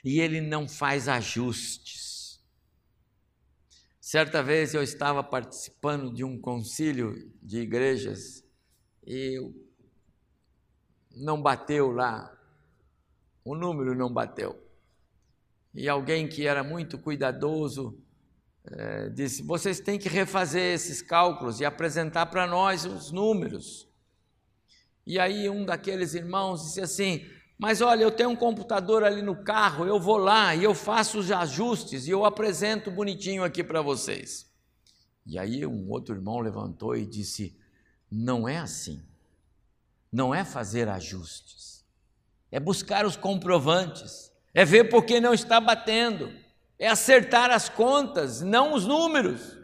E 0.04 0.20
ele 0.20 0.42
não 0.42 0.68
faz 0.68 1.08
ajustes. 1.08 2.38
Certa 3.98 4.42
vez 4.42 4.74
eu 4.74 4.82
estava 4.82 5.24
participando 5.24 6.12
de 6.12 6.22
um 6.22 6.38
concílio 6.38 7.32
de 7.42 7.60
igrejas 7.60 8.44
e 9.06 9.38
não 11.16 11.40
bateu 11.40 11.90
lá, 11.90 12.30
o 13.42 13.54
número 13.54 13.94
não 13.94 14.12
bateu. 14.12 14.62
E 15.72 15.88
alguém 15.88 16.28
que 16.28 16.46
era 16.46 16.62
muito 16.62 16.98
cuidadoso 16.98 17.98
é, 18.70 19.08
disse: 19.10 19.42
vocês 19.42 19.80
têm 19.80 19.98
que 19.98 20.08
refazer 20.08 20.74
esses 20.74 21.02
cálculos 21.02 21.60
e 21.60 21.64
apresentar 21.64 22.26
para 22.26 22.46
nós 22.46 22.84
os 22.84 23.10
números. 23.10 23.88
E 25.06 25.18
aí 25.18 25.48
um 25.50 25.64
daqueles 25.64 26.14
irmãos 26.14 26.62
disse 26.62 26.80
assim: 26.80 27.26
mas 27.58 27.80
olha, 27.80 28.02
eu 28.02 28.10
tenho 28.10 28.30
um 28.30 28.36
computador 28.36 29.04
ali 29.04 29.22
no 29.22 29.36
carro, 29.36 29.86
eu 29.86 30.00
vou 30.00 30.16
lá 30.16 30.54
e 30.54 30.64
eu 30.64 30.74
faço 30.74 31.18
os 31.18 31.30
ajustes 31.30 32.06
e 32.06 32.10
eu 32.10 32.24
apresento 32.24 32.90
bonitinho 32.90 33.44
aqui 33.44 33.62
para 33.62 33.80
vocês. 33.80 34.50
E 35.26 35.38
aí 35.38 35.64
um 35.64 35.90
outro 35.90 36.14
irmão 36.14 36.40
levantou 36.40 36.96
e 36.96 37.06
disse: 37.06 37.56
Não 38.10 38.48
é 38.48 38.58
assim. 38.58 39.02
Não 40.10 40.34
é 40.34 40.44
fazer 40.44 40.88
ajustes. 40.88 41.84
É 42.50 42.60
buscar 42.60 43.06
os 43.06 43.16
comprovantes. 43.16 44.32
É 44.52 44.64
ver 44.64 44.84
por 44.84 45.04
que 45.04 45.20
não 45.20 45.34
está 45.34 45.60
batendo. 45.60 46.32
É 46.84 46.88
acertar 46.88 47.50
as 47.50 47.70
contas, 47.70 48.42
não 48.42 48.74
os 48.74 48.84
números. 48.84 49.56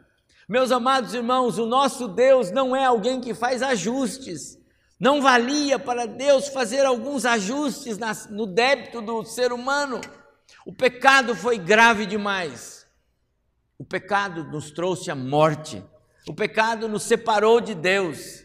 Meus 0.49 0.73
amados 0.73 1.13
irmãos, 1.13 1.59
o 1.59 1.67
nosso 1.67 2.09
Deus 2.09 2.51
não 2.51 2.75
é 2.75 2.87
alguém 2.87 3.21
que 3.21 3.35
faz 3.35 3.63
ajustes. 3.63 4.59
Não 4.99 5.21
valia 5.21 5.79
para 5.79 6.07
Deus 6.07 6.49
fazer 6.49 6.87
alguns 6.87 7.27
ajustes 7.27 7.99
no 8.31 8.47
débito 8.47 9.03
do 9.03 9.23
ser 9.23 9.53
humano. 9.53 10.01
O 10.65 10.73
pecado 10.73 11.37
foi 11.37 11.59
grave 11.59 12.07
demais. 12.07 12.87
O 13.77 13.85
pecado 13.85 14.45
nos 14.45 14.71
trouxe 14.71 15.11
a 15.11 15.15
morte. 15.15 15.85
O 16.27 16.33
pecado 16.33 16.89
nos 16.89 17.03
separou 17.03 17.61
de 17.61 17.75
Deus. 17.75 18.43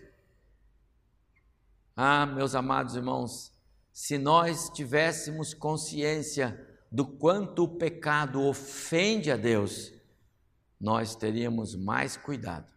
Ah, 1.95 2.25
meus 2.25 2.53
amados 2.53 2.93
irmãos, 2.93 3.53
se 3.93 4.17
nós 4.17 4.69
tivéssemos 4.69 5.53
consciência 5.53 6.74
do 6.95 7.05
quanto 7.05 7.65
o 7.65 7.67
pecado 7.67 8.41
ofende 8.41 9.29
a 9.29 9.35
Deus, 9.35 9.91
nós 10.79 11.13
teríamos 11.13 11.75
mais 11.75 12.15
cuidado 12.15 12.71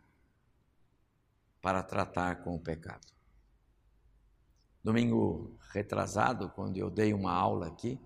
para 1.63 1.85
tratar 1.85 2.43
com 2.43 2.57
o 2.57 2.59
pecado. 2.59 3.07
Domingo 4.83 5.57
retrasado, 5.71 6.51
quando 6.51 6.77
eu 6.77 6.91
dei 6.91 7.15
uma 7.15 7.33
aula 7.33 7.69
aqui, 7.69 7.97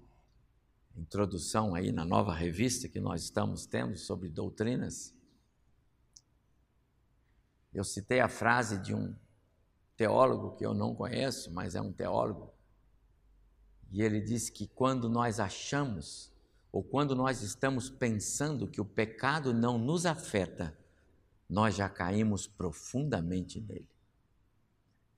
introdução 0.95 1.75
aí 1.75 1.91
na 1.91 2.05
nova 2.05 2.35
revista 2.35 2.91
que 2.91 3.01
nós 3.01 3.23
estamos 3.23 3.65
tendo 3.65 3.97
sobre 3.97 4.29
doutrinas, 4.29 5.15
eu 7.73 7.85
citei 7.85 8.21
a 8.21 8.29
frase 8.29 8.77
de 8.83 8.95
um 8.95 9.17
teólogo 9.97 10.57
que 10.57 10.67
eu 10.67 10.75
não 10.75 10.95
conheço, 10.95 11.51
mas 11.55 11.75
é 11.75 11.81
um 11.81 11.91
teólogo, 11.91 12.52
e 13.93 14.01
ele 14.03 14.21
disse 14.21 14.51
que 14.51 14.67
quando 14.67 15.09
nós 15.09 15.39
achamos, 15.39 16.33
ou 16.73 16.83
quando 16.83 17.15
nós 17.15 17.43
estamos 17.43 17.91
pensando 17.91 18.67
que 18.67 18.81
o 18.81 18.85
pecado 18.85 19.53
não 19.53 19.77
nos 19.77 20.07
afeta, 20.07 20.77
nós 21.49 21.77
já 21.77 21.91
caímos 21.91 22.47
profundamente 22.47 23.61
nele. 23.61 23.89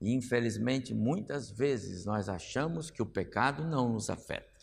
E 0.01 0.11
infelizmente, 0.13 0.93
muitas 0.93 1.49
vezes 1.49 2.03
nós 2.03 2.27
achamos 2.27 2.91
que 2.91 3.01
o 3.01 3.05
pecado 3.05 3.63
não 3.63 3.93
nos 3.93 4.09
afeta, 4.09 4.59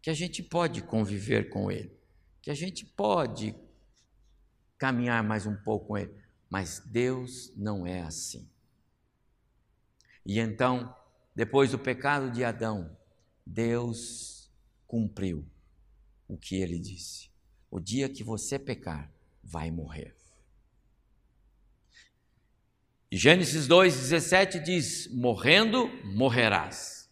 que 0.00 0.08
a 0.08 0.14
gente 0.14 0.44
pode 0.44 0.82
conviver 0.82 1.50
com 1.50 1.68
ele, 1.68 1.98
que 2.40 2.52
a 2.52 2.54
gente 2.54 2.86
pode 2.86 3.56
caminhar 4.78 5.24
mais 5.24 5.44
um 5.44 5.56
pouco 5.56 5.88
com 5.88 5.98
ele, 5.98 6.14
mas 6.48 6.80
Deus 6.86 7.52
não 7.56 7.84
é 7.84 8.02
assim. 8.02 8.48
E 10.24 10.38
então, 10.38 10.94
depois 11.34 11.72
do 11.72 11.78
pecado 11.78 12.30
de 12.30 12.44
Adão, 12.44 12.96
Deus 13.46 14.50
cumpriu 14.86 15.46
o 16.26 16.36
que 16.36 16.56
ele 16.56 16.78
disse: 16.78 17.30
o 17.70 17.78
dia 17.78 18.08
que 18.08 18.24
você 18.24 18.58
pecar, 18.58 19.12
vai 19.42 19.70
morrer. 19.70 20.14
Gênesis 23.12 23.68
2,17 23.68 24.62
diz: 24.62 25.08
Morrendo, 25.12 25.88
morrerás. 26.04 27.08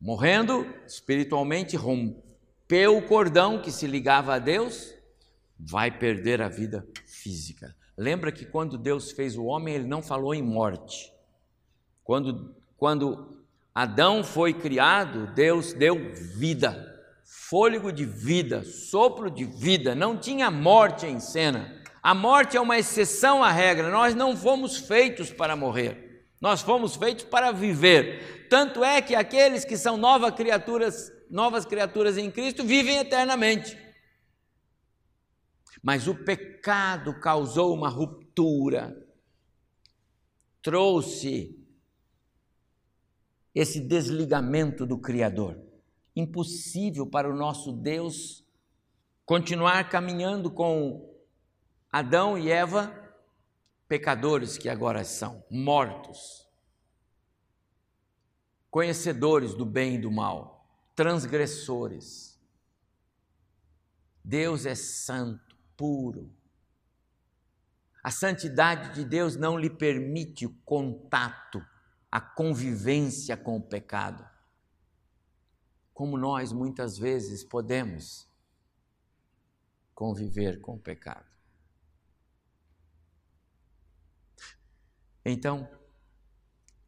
Morrendo, 0.00 0.66
espiritualmente, 0.86 1.76
rompeu 1.76 2.98
o 2.98 3.06
cordão 3.06 3.62
que 3.62 3.70
se 3.70 3.86
ligava 3.86 4.34
a 4.34 4.38
Deus, 4.38 4.92
vai 5.58 5.96
perder 5.96 6.42
a 6.42 6.48
vida 6.48 6.86
física. 7.06 7.74
Lembra 7.96 8.32
que 8.32 8.44
quando 8.44 8.76
Deus 8.76 9.12
fez 9.12 9.36
o 9.36 9.44
homem, 9.44 9.74
ele 9.74 9.86
não 9.86 10.02
falou 10.02 10.34
em 10.34 10.42
morte. 10.42 11.12
Quando, 12.02 12.54
quando 12.76 13.41
Adão 13.74 14.22
foi 14.22 14.52
criado, 14.52 15.28
Deus 15.28 15.72
deu 15.72 16.12
vida, 16.14 17.00
fôlego 17.24 17.90
de 17.90 18.04
vida, 18.04 18.62
sopro 18.64 19.30
de 19.30 19.44
vida, 19.44 19.94
não 19.94 20.16
tinha 20.16 20.50
morte 20.50 21.06
em 21.06 21.18
cena. 21.18 21.80
A 22.02 22.14
morte 22.14 22.56
é 22.56 22.60
uma 22.60 22.78
exceção 22.78 23.42
à 23.42 23.50
regra, 23.50 23.88
nós 23.88 24.14
não 24.14 24.36
fomos 24.36 24.76
feitos 24.76 25.30
para 25.30 25.56
morrer, 25.56 26.26
nós 26.38 26.60
fomos 26.60 26.96
feitos 26.96 27.24
para 27.24 27.50
viver. 27.50 28.46
Tanto 28.50 28.84
é 28.84 29.00
que 29.00 29.14
aqueles 29.14 29.64
que 29.64 29.78
são 29.78 29.96
novas 29.96 30.34
criaturas, 30.34 31.10
novas 31.30 31.64
criaturas 31.64 32.18
em 32.18 32.30
Cristo 32.30 32.62
vivem 32.62 32.98
eternamente. 32.98 33.78
Mas 35.82 36.06
o 36.06 36.14
pecado 36.14 37.18
causou 37.20 37.72
uma 37.72 37.88
ruptura, 37.88 38.94
trouxe 40.60 41.61
esse 43.54 43.80
desligamento 43.80 44.86
do 44.86 44.98
Criador. 44.98 45.60
Impossível 46.14 47.06
para 47.06 47.30
o 47.30 47.36
nosso 47.36 47.72
Deus 47.72 48.44
continuar 49.24 49.88
caminhando 49.88 50.50
com 50.50 51.10
Adão 51.90 52.38
e 52.38 52.50
Eva, 52.50 52.92
pecadores 53.86 54.56
que 54.56 54.68
agora 54.68 55.04
são, 55.04 55.44
mortos, 55.50 56.48
conhecedores 58.70 59.54
do 59.54 59.66
bem 59.66 59.96
e 59.96 59.98
do 59.98 60.10
mal, 60.10 60.66
transgressores. 60.94 62.40
Deus 64.24 64.64
é 64.64 64.74
santo, 64.74 65.56
puro. 65.76 66.34
A 68.02 68.10
santidade 68.10 68.94
de 68.94 69.04
Deus 69.04 69.36
não 69.36 69.58
lhe 69.58 69.70
permite 69.70 70.46
o 70.46 70.54
contato, 70.64 71.64
a 72.12 72.20
convivência 72.20 73.38
com 73.38 73.56
o 73.56 73.62
pecado. 73.62 74.28
Como 75.94 76.18
nós 76.18 76.52
muitas 76.52 76.98
vezes 76.98 77.42
podemos 77.42 78.28
conviver 79.94 80.60
com 80.60 80.74
o 80.74 80.78
pecado. 80.78 81.26
Então, 85.24 85.66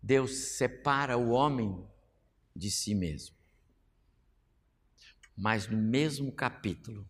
Deus 0.03 0.57
separa 0.57 1.17
o 1.17 1.31
homem 1.31 1.89
de 2.55 2.71
si 2.71 2.95
mesmo. 2.95 3.35
Mas 5.35 5.67
no 5.67 5.79
mesmo 5.79 6.31
capítulo, 6.33 7.09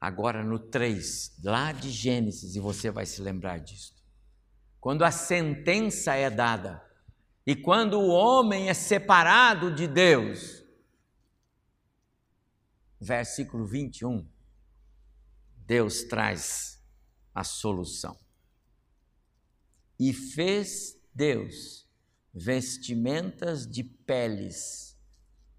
agora 0.00 0.42
no 0.42 0.58
3, 0.58 1.38
lá 1.44 1.70
de 1.70 1.90
Gênesis, 1.90 2.56
e 2.56 2.60
você 2.60 2.90
vai 2.90 3.06
se 3.06 3.22
lembrar 3.22 3.58
disso. 3.58 3.94
Quando 4.80 5.04
a 5.04 5.12
sentença 5.12 6.14
é 6.14 6.28
dada 6.28 6.93
e 7.46 7.54
quando 7.54 8.00
o 8.00 8.08
homem 8.08 8.68
é 8.68 8.74
separado 8.74 9.74
de 9.74 9.86
Deus, 9.86 10.64
versículo 13.00 13.66
21, 13.66 14.26
Deus 15.56 16.04
traz 16.04 16.82
a 17.34 17.44
solução. 17.44 18.18
E 19.98 20.12
fez 20.12 20.98
Deus 21.14 21.86
vestimentas 22.32 23.66
de 23.66 23.84
peles 23.84 24.98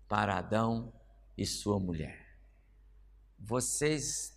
para 0.07 0.37
Adão 0.37 0.93
e 1.37 1.45
sua 1.45 1.79
mulher. 1.79 2.37
Vocês 3.39 4.34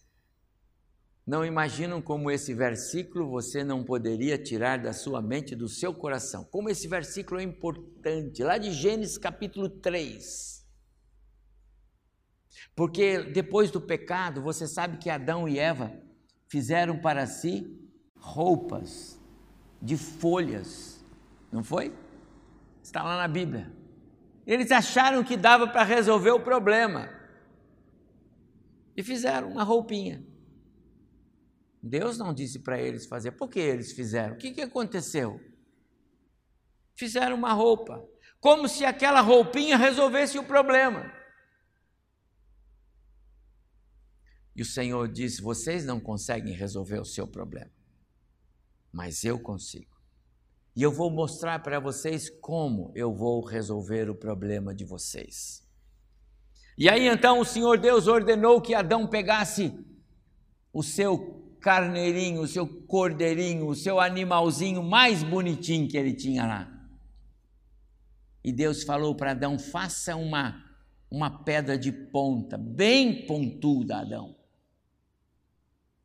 não 1.28 1.44
imaginam 1.44 2.00
como 2.00 2.30
esse 2.30 2.54
versículo 2.54 3.28
você 3.28 3.62
não 3.62 3.84
poderia 3.84 4.38
tirar 4.38 4.78
da 4.78 4.94
sua 4.94 5.20
mente, 5.20 5.54
do 5.54 5.68
seu 5.68 5.92
coração. 5.92 6.42
Como 6.42 6.70
esse 6.70 6.88
versículo 6.88 7.38
é 7.38 7.42
importante, 7.42 8.42
lá 8.42 8.56
de 8.56 8.72
Gênesis 8.72 9.18
capítulo 9.18 9.68
3. 9.68 10.66
Porque 12.74 13.24
depois 13.24 13.70
do 13.70 13.78
pecado, 13.78 14.40
você 14.40 14.66
sabe 14.66 14.96
que 14.96 15.10
Adão 15.10 15.46
e 15.46 15.58
Eva 15.58 15.92
fizeram 16.46 16.98
para 16.98 17.26
si 17.26 17.78
roupas 18.16 19.20
de 19.82 19.98
folhas, 19.98 21.04
não 21.52 21.62
foi? 21.62 21.94
Está 22.82 23.02
lá 23.02 23.18
na 23.18 23.28
Bíblia. 23.28 23.70
Eles 24.46 24.70
acharam 24.70 25.22
que 25.22 25.36
dava 25.36 25.68
para 25.68 25.82
resolver 25.82 26.30
o 26.30 26.40
problema 26.40 27.10
e 28.96 29.02
fizeram 29.02 29.50
uma 29.50 29.62
roupinha. 29.62 30.26
Deus 31.82 32.18
não 32.18 32.34
disse 32.34 32.58
para 32.58 32.80
eles 32.80 33.06
fazer. 33.06 33.32
Por 33.32 33.48
que 33.48 33.58
eles 33.58 33.92
fizeram? 33.92 34.34
O 34.34 34.38
que, 34.38 34.52
que 34.52 34.60
aconteceu? 34.60 35.40
Fizeram 36.94 37.36
uma 37.36 37.52
roupa, 37.52 38.04
como 38.40 38.68
se 38.68 38.84
aquela 38.84 39.20
roupinha 39.20 39.76
resolvesse 39.76 40.38
o 40.38 40.44
problema. 40.44 41.12
E 44.56 44.62
o 44.62 44.64
Senhor 44.64 45.06
disse: 45.08 45.40
Vocês 45.40 45.84
não 45.84 46.00
conseguem 46.00 46.52
resolver 46.52 46.98
o 46.98 47.04
seu 47.04 47.28
problema, 47.28 47.70
mas 48.92 49.22
eu 49.22 49.38
consigo. 49.38 49.96
E 50.74 50.82
eu 50.82 50.90
vou 50.90 51.10
mostrar 51.10 51.60
para 51.60 51.78
vocês 51.78 52.28
como 52.28 52.92
eu 52.94 53.14
vou 53.14 53.44
resolver 53.44 54.10
o 54.10 54.14
problema 54.14 54.74
de 54.74 54.84
vocês. 54.84 55.64
E 56.76 56.88
aí 56.88 57.06
então 57.06 57.40
o 57.40 57.44
Senhor 57.44 57.78
Deus 57.78 58.06
ordenou 58.06 58.60
que 58.60 58.74
Adão 58.74 59.06
pegasse 59.06 59.72
o 60.72 60.82
seu 60.82 61.47
carneirinho, 61.60 62.40
o 62.40 62.46
seu 62.46 62.66
cordeirinho, 62.66 63.66
o 63.66 63.74
seu 63.74 64.00
animalzinho 64.00 64.82
mais 64.82 65.22
bonitinho 65.22 65.88
que 65.88 65.96
ele 65.96 66.14
tinha 66.14 66.46
lá. 66.46 66.78
E 68.42 68.52
Deus 68.52 68.82
falou 68.82 69.14
para 69.14 69.32
Adão: 69.32 69.58
faça 69.58 70.16
uma, 70.16 70.64
uma 71.10 71.44
pedra 71.44 71.78
de 71.78 71.92
ponta, 71.92 72.56
bem 72.56 73.26
pontuda, 73.26 73.98
Adão. 73.98 74.36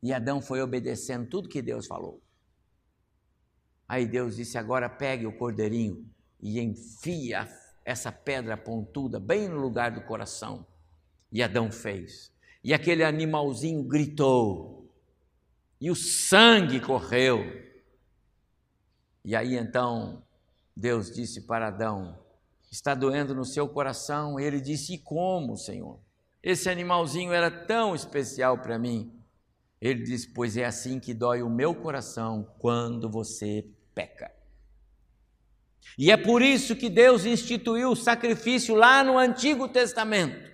E 0.02 0.12
Adão 0.12 0.42
foi 0.42 0.62
obedecendo 0.62 1.30
tudo 1.30 1.48
que 1.48 1.62
Deus 1.62 1.88
falou. 1.88 2.22
Aí 3.88 4.06
Deus 4.06 4.36
disse: 4.36 4.58
agora 4.58 4.90
pegue 4.90 5.26
o 5.26 5.38
cordeirinho 5.38 6.06
e 6.42 6.60
enfia 6.60 7.48
essa 7.86 8.12
pedra 8.12 8.58
pontuda 8.58 9.20
bem 9.20 9.48
no 9.48 9.60
lugar 9.60 9.92
do 9.92 10.02
coração. 10.02 10.66
E 11.32 11.42
Adão 11.42 11.72
fez. 11.72 12.32
E 12.64 12.74
aquele 12.74 13.04
animalzinho 13.04 13.84
gritou. 13.84 14.83
E 15.84 15.92
o 15.92 15.96
sangue 15.96 16.80
correu. 16.80 17.44
E 19.22 19.36
aí 19.36 19.58
então 19.58 20.24
Deus 20.74 21.12
disse 21.12 21.42
para 21.42 21.68
Adão: 21.68 22.18
Está 22.72 22.96
doendo 22.96 23.36
no 23.36 23.44
seu 23.44 23.68
coração? 23.68 24.40
E 24.40 24.46
ele 24.46 24.62
disse: 24.62 24.94
E 24.94 24.98
como, 24.98 25.58
Senhor? 25.58 26.00
Esse 26.42 26.70
animalzinho 26.70 27.34
era 27.34 27.52
tão 27.52 27.94
especial 27.94 28.60
para 28.60 28.80
mim. 28.80 29.14
Ele 29.82 30.04
diz: 30.04 30.26
Pois 30.26 30.56
é 30.56 30.64
assim 30.64 31.02
que 31.02 31.14
dói 31.14 31.42
o 31.42 31.50
meu 31.50 31.76
coração 31.76 32.50
quando 32.60 33.10
você 33.10 33.70
peca. 33.94 34.32
E 35.98 36.10
é 36.10 36.16
por 36.16 36.42
isso 36.42 36.78
que 36.78 36.90
Deus 36.90 37.26
instituiu 37.26 37.92
o 37.92 37.96
sacrifício 37.98 38.74
lá 38.74 39.04
no 39.04 39.18
Antigo 39.18 39.68
Testamento 39.68 40.50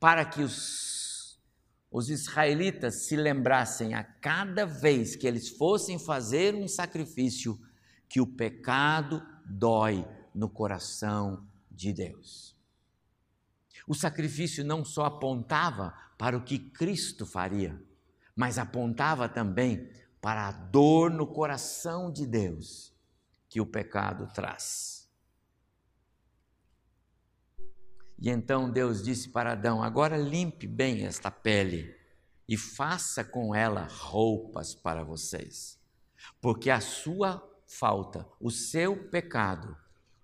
para 0.00 0.24
que 0.24 0.42
os, 0.42 0.91
os 1.92 2.08
israelitas 2.08 3.06
se 3.06 3.14
lembrassem 3.14 3.92
a 3.92 4.02
cada 4.02 4.64
vez 4.64 5.14
que 5.14 5.26
eles 5.26 5.50
fossem 5.50 5.98
fazer 5.98 6.54
um 6.54 6.66
sacrifício 6.66 7.60
que 8.08 8.18
o 8.18 8.26
pecado 8.26 9.22
dói 9.44 10.08
no 10.34 10.48
coração 10.48 11.46
de 11.70 11.92
Deus. 11.92 12.56
O 13.86 13.94
sacrifício 13.94 14.64
não 14.64 14.84
só 14.84 15.04
apontava 15.04 15.94
para 16.16 16.36
o 16.36 16.42
que 16.42 16.58
Cristo 16.58 17.26
faria, 17.26 17.78
mas 18.34 18.58
apontava 18.58 19.28
também 19.28 19.90
para 20.18 20.48
a 20.48 20.52
dor 20.52 21.10
no 21.10 21.26
coração 21.26 22.10
de 22.10 22.26
Deus 22.26 22.94
que 23.50 23.60
o 23.60 23.66
pecado 23.66 24.26
traz. 24.32 25.01
E 28.22 28.30
então 28.30 28.70
Deus 28.70 29.02
disse 29.02 29.30
para 29.30 29.50
Adão: 29.50 29.82
Agora 29.82 30.16
limpe 30.16 30.64
bem 30.64 31.04
esta 31.04 31.28
pele 31.28 31.92
e 32.48 32.56
faça 32.56 33.24
com 33.24 33.52
ela 33.52 33.88
roupas 33.90 34.76
para 34.76 35.02
vocês, 35.02 35.76
porque 36.40 36.70
a 36.70 36.80
sua 36.80 37.42
falta, 37.66 38.24
o 38.38 38.48
seu 38.48 39.08
pecado, 39.08 39.76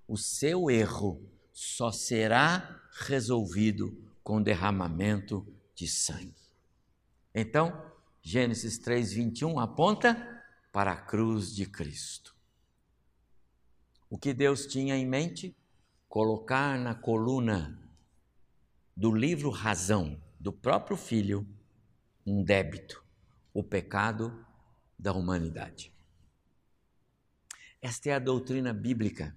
o 0.06 0.16
seu 0.16 0.70
erro 0.70 1.20
só 1.52 1.90
será 1.90 2.80
resolvido 3.00 4.00
com 4.22 4.40
derramamento 4.40 5.44
de 5.74 5.88
sangue. 5.88 6.36
Então, 7.34 7.84
Gênesis 8.22 8.78
3:21 8.78 9.58
aponta 9.58 10.40
para 10.70 10.92
a 10.92 10.96
cruz 10.96 11.52
de 11.52 11.66
Cristo. 11.66 12.32
O 14.08 14.16
que 14.16 14.32
Deus 14.32 14.66
tinha 14.66 14.96
em 14.96 15.04
mente? 15.04 15.52
Colocar 16.08 16.78
na 16.78 16.94
coluna 16.94 17.87
do 18.98 19.12
livro 19.14 19.48
Razão 19.48 20.20
do 20.40 20.52
próprio 20.52 20.96
Filho 20.96 21.46
um 22.26 22.42
débito, 22.42 23.00
o 23.54 23.62
pecado 23.62 24.44
da 24.98 25.12
humanidade. 25.12 25.92
Esta 27.80 28.10
é 28.10 28.14
a 28.14 28.18
doutrina 28.18 28.72
bíblica 28.72 29.36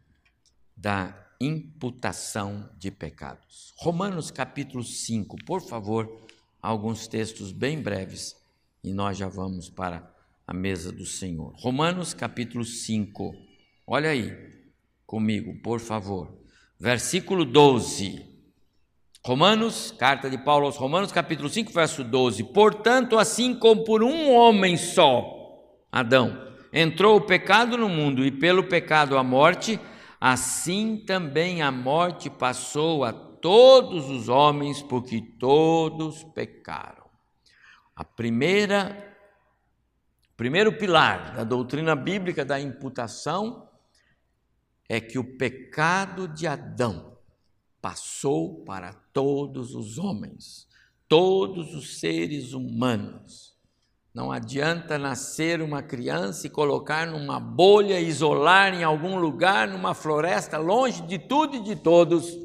da 0.75 1.15
imputação 1.39 2.71
de 2.75 2.89
pecados. 2.89 3.71
Romanos 3.77 4.31
capítulo 4.31 4.83
5, 4.83 5.37
por 5.45 5.61
favor, 5.61 6.25
alguns 6.59 7.07
textos 7.07 7.51
bem 7.51 7.79
breves 7.79 8.35
e 8.83 8.91
nós 8.91 9.15
já 9.15 9.27
vamos 9.27 9.69
para 9.69 10.11
a 10.47 10.55
mesa 10.55 10.91
do 10.91 11.05
Senhor. 11.05 11.53
Romanos 11.57 12.15
capítulo 12.15 12.65
5, 12.65 13.35
olha 13.85 14.09
aí 14.09 14.73
comigo, 15.05 15.61
por 15.61 15.79
favor. 15.79 16.35
Versículo 16.79 17.45
12. 17.45 18.30
Romanos, 19.23 19.93
carta 19.99 20.27
de 20.31 20.37
Paulo 20.37 20.65
aos 20.65 20.77
Romanos, 20.77 21.11
capítulo 21.11 21.47
5, 21.47 21.71
verso 21.71 22.03
12. 22.03 22.43
Portanto, 22.45 23.19
assim 23.19 23.53
como 23.53 23.83
por 23.83 24.01
um 24.01 24.33
homem 24.33 24.75
só, 24.75 25.23
Adão, 25.91 26.51
entrou 26.73 27.17
o 27.17 27.21
pecado 27.21 27.77
no 27.77 27.87
mundo 27.87 28.25
e 28.25 28.31
pelo 28.31 28.63
pecado 28.63 29.15
a 29.15 29.23
morte, 29.23 29.79
assim 30.19 30.97
também 31.05 31.61
a 31.61 31.71
morte 31.71 32.31
passou 32.31 33.03
a 33.03 33.13
todos 33.13 34.09
os 34.09 34.27
homens, 34.27 34.81
porque 34.81 35.21
todos 35.39 36.23
pecaram. 36.23 37.05
A 37.95 38.03
primeira 38.03 39.07
primeiro 40.35 40.73
pilar 40.73 41.35
da 41.35 41.43
doutrina 41.43 41.95
bíblica 41.95 42.43
da 42.43 42.59
imputação 42.59 43.69
é 44.89 44.99
que 44.99 45.19
o 45.19 45.37
pecado 45.37 46.27
de 46.27 46.47
Adão 46.47 47.10
passou 47.81 48.63
para 48.63 48.93
todos 48.93 49.73
os 49.73 49.97
homens, 49.97 50.67
todos 51.07 51.73
os 51.73 51.99
seres 51.99 52.53
humanos. 52.53 53.51
Não 54.13 54.31
adianta 54.31 54.97
nascer 54.97 55.61
uma 55.61 55.81
criança 55.81 56.45
e 56.45 56.49
colocar 56.49 57.07
numa 57.07 57.39
bolha, 57.39 57.99
isolar 57.99 58.73
em 58.73 58.83
algum 58.83 59.17
lugar, 59.17 59.67
numa 59.67 59.93
floresta, 59.93 60.57
longe 60.57 61.01
de 61.03 61.17
tudo 61.17 61.55
e 61.55 61.63
de 61.63 61.77
todos. 61.77 62.37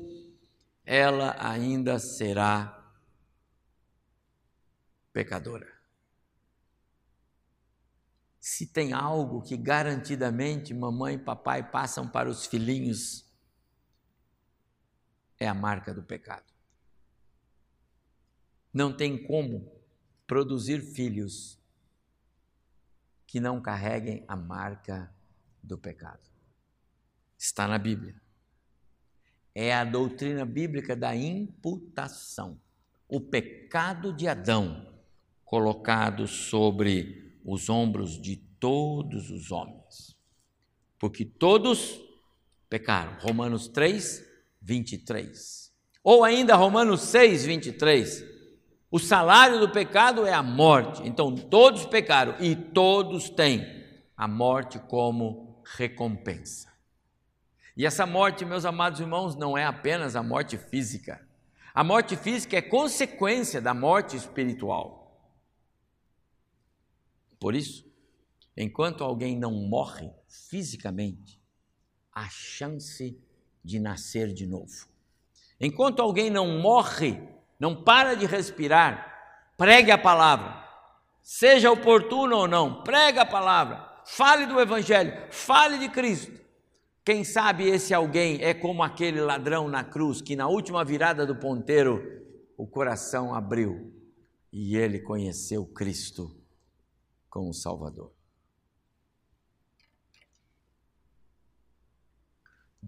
Ela 0.85 1.37
ainda 1.39 1.99
será 1.99 2.73
pecadora. 5.13 5.67
Se 8.39 8.65
tem 8.65 8.93
algo 8.93 9.43
que 9.43 9.57
garantidamente 9.57 10.73
mamãe 10.73 11.17
e 11.17 11.19
papai 11.19 11.69
passam 11.69 12.07
para 12.07 12.31
os 12.31 12.47
filhinhos, 12.47 13.26
é 15.39 15.47
a 15.47 15.55
marca 15.55 15.93
do 15.93 16.03
pecado. 16.03 16.53
Não 18.73 18.95
tem 18.95 19.27
como 19.27 19.71
produzir 20.27 20.81
filhos 20.83 21.59
que 23.27 23.41
não 23.41 23.61
carreguem 23.61 24.25
a 24.29 24.37
marca 24.37 25.15
do 25.63 25.77
pecado. 25.79 26.29
Está 27.39 27.67
na 27.67 27.79
Bíblia. 27.79 28.21
É 29.55 29.75
a 29.75 29.85
doutrina 29.85 30.45
bíblica 30.45 30.95
da 30.95 31.15
imputação. 31.17 32.61
O 33.09 33.21
pecado 33.21 34.13
de 34.13 34.29
Adão 34.29 34.95
colocado 35.45 36.27
sobre 36.27 37.41
os 37.45 37.69
ombros 37.69 38.21
de 38.21 38.37
todos 38.37 39.31
os 39.31 39.51
homens. 39.51 40.17
Porque 40.99 41.25
todos 41.25 42.01
pecaram. 42.69 43.19
Romanos 43.21 43.69
3, 43.69 44.26
23. 44.67 45.73
Ou 46.03 46.25
ainda 46.25 46.57
Romanos 46.57 47.03
6, 47.03 47.47
23 47.47 48.37
o 48.91 48.99
salário 48.99 49.59
do 49.59 49.69
pecado 49.69 50.25
é 50.25 50.33
a 50.33 50.43
morte. 50.43 51.03
Então 51.07 51.35
todos 51.35 51.85
pecaram 51.85 52.37
e 52.41 52.55
todos 52.55 53.29
têm 53.29 53.85
a 54.17 54.29
morte 54.29 54.79
como 54.79 55.63
recompensa. 55.77 56.73
E 57.77 57.85
essa 57.85 58.07
morte, 58.07 58.45
meus 58.45 58.65
amados 58.65 59.01
irmãos, 59.01 59.37
não 59.37 59.59
é 59.59 59.65
apenas 59.65 60.17
a 60.17 60.23
morte 60.23 60.57
física. 60.57 61.21
A 61.75 61.85
morte 61.85 62.17
física 62.17 62.57
é 62.57 62.63
consequência 62.63 63.61
da 63.61 63.75
morte 63.75 64.17
espiritual. 64.17 65.31
Por 67.39 67.55
isso, 67.55 67.85
enquanto 68.57 69.05
alguém 69.05 69.37
não 69.37 69.53
morre 69.53 70.11
fisicamente, 70.27 71.39
há 72.11 72.27
chance 72.31 73.21
de 73.67 73.81
nascer 73.81 74.33
de 74.33 74.47
novo. 74.47 74.87
Enquanto 75.61 76.01
alguém 76.01 76.31
não 76.31 76.61
morre 76.61 77.21
não 77.59 77.83
para 77.83 78.15
de 78.15 78.25
respirar, 78.25 79.53
pregue 79.57 79.91
a 79.91 79.99
palavra. 79.99 80.65
Seja 81.21 81.73
oportuno 81.73 82.37
ou 82.37 82.49
não, 82.49 82.85
pregue 82.85 83.19
a 83.19 83.27
palavra. 83.27 83.85
Fale 84.05 84.47
do 84.47 84.61
evangelho, 84.61 85.13
fale 85.33 85.79
de 85.79 85.89
Cristo. 85.89 86.41
Quem 87.05 87.25
sabe 87.25 87.69
esse 87.69 87.93
alguém 87.93 88.41
é 88.41 88.55
como 88.55 88.83
aquele 88.83 89.21
ladrão 89.21 89.67
na 89.69 89.83
cruz 89.83 90.21
que 90.21 90.37
na 90.37 90.47
última 90.47 90.85
virada 90.85 91.27
do 91.27 91.35
ponteiro 91.35 92.01
o 92.57 92.67
coração 92.67 93.35
abriu 93.35 93.93
e 94.53 94.77
ele 94.77 95.01
conheceu 95.01 95.67
Cristo 95.67 96.37
como 97.29 97.53
Salvador. 97.53 98.16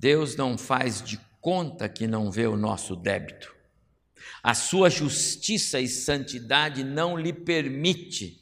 Deus 0.00 0.36
não 0.36 0.56
faz 0.56 1.02
de 1.02 1.18
conta 1.40 1.88
que 1.88 2.06
não 2.06 2.30
vê 2.30 2.46
o 2.46 2.56
nosso 2.56 2.94
débito. 2.94 3.52
A 4.40 4.54
sua 4.54 4.88
justiça 4.88 5.80
e 5.80 5.88
santidade 5.88 6.84
não 6.84 7.16
lhe 7.18 7.32
permite. 7.32 8.40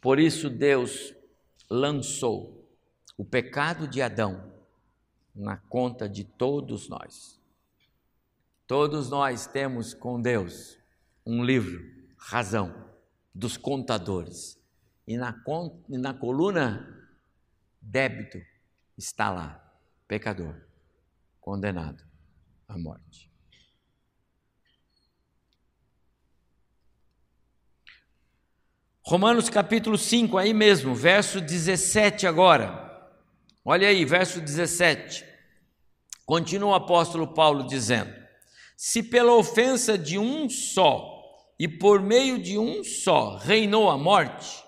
Por 0.00 0.18
isso 0.18 0.48
Deus 0.48 1.14
lançou 1.68 2.66
o 3.14 3.26
pecado 3.26 3.86
de 3.86 4.00
Adão 4.00 4.50
na 5.34 5.58
conta 5.58 6.08
de 6.08 6.24
todos 6.24 6.88
nós. 6.88 7.38
Todos 8.66 9.10
nós 9.10 9.46
temos 9.46 9.92
com 9.92 10.18
Deus 10.18 10.78
um 11.26 11.44
livro, 11.44 11.84
razão, 12.16 12.90
dos 13.34 13.58
contadores. 13.58 14.58
E 15.06 15.14
na, 15.18 15.38
na 15.90 16.14
coluna 16.14 17.06
débito 17.82 18.40
está 18.96 19.30
lá, 19.30 19.61
pecador, 20.12 20.54
condenado 21.40 22.04
à 22.68 22.76
morte. 22.76 23.32
Romanos 29.00 29.48
capítulo 29.48 29.96
5, 29.96 30.36
aí 30.36 30.52
mesmo, 30.52 30.94
verso 30.94 31.40
17 31.40 32.26
agora. 32.26 33.10
Olha 33.64 33.88
aí, 33.88 34.04
verso 34.04 34.38
17. 34.38 35.24
Continua 36.26 36.72
o 36.72 36.74
apóstolo 36.74 37.32
Paulo 37.32 37.66
dizendo: 37.66 38.12
Se 38.76 39.02
pela 39.02 39.32
ofensa 39.32 39.96
de 39.96 40.18
um 40.18 40.46
só 40.46 41.10
e 41.58 41.66
por 41.66 42.02
meio 42.02 42.38
de 42.38 42.58
um 42.58 42.84
só 42.84 43.38
reinou 43.38 43.88
a 43.88 43.96
morte, 43.96 44.62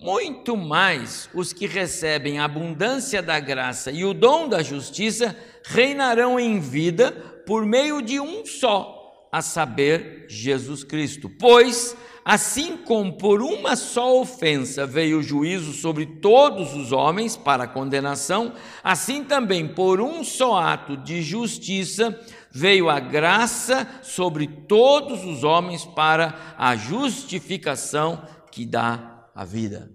muito 0.00 0.56
mais 0.56 1.28
os 1.34 1.52
que 1.52 1.66
recebem 1.66 2.38
a 2.38 2.44
abundância 2.44 3.22
da 3.22 3.38
graça 3.38 3.90
e 3.90 4.04
o 4.04 4.14
dom 4.14 4.48
da 4.48 4.62
justiça 4.62 5.36
reinarão 5.62 6.40
em 6.40 6.58
vida 6.58 7.12
por 7.46 7.66
meio 7.66 8.00
de 8.00 8.18
um 8.18 8.46
só, 8.46 9.28
a 9.30 9.42
saber, 9.42 10.26
Jesus 10.28 10.82
Cristo. 10.82 11.28
Pois 11.28 11.96
Assim 12.24 12.76
como 12.76 13.14
por 13.14 13.40
uma 13.40 13.74
só 13.76 14.20
ofensa 14.20 14.86
veio 14.86 15.18
o 15.18 15.22
juízo 15.22 15.72
sobre 15.72 16.04
todos 16.04 16.74
os 16.74 16.92
homens 16.92 17.34
para 17.34 17.66
condenação, 17.66 18.52
assim 18.84 19.24
também 19.24 19.66
por 19.66 20.02
um 20.02 20.22
só 20.22 20.58
ato 20.58 20.98
de 20.98 21.22
justiça 21.22 22.20
veio 22.50 22.90
a 22.90 23.00
graça 23.00 23.88
sobre 24.02 24.46
todos 24.46 25.24
os 25.24 25.44
homens 25.44 25.84
para 25.84 26.54
a 26.58 26.76
justificação 26.76 28.22
que 28.50 28.66
dá 28.66 29.19
a 29.34 29.44
vida. 29.44 29.90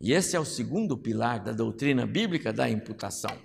E 0.00 0.12
esse 0.12 0.36
é 0.36 0.40
o 0.40 0.44
segundo 0.44 0.96
pilar 0.96 1.40
da 1.40 1.52
doutrina 1.52 2.06
bíblica 2.06 2.52
da 2.52 2.68
imputação. 2.68 3.36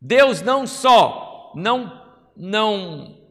Deus 0.00 0.42
não 0.42 0.66
só 0.66 1.52
não 1.54 2.02
não 2.36 3.24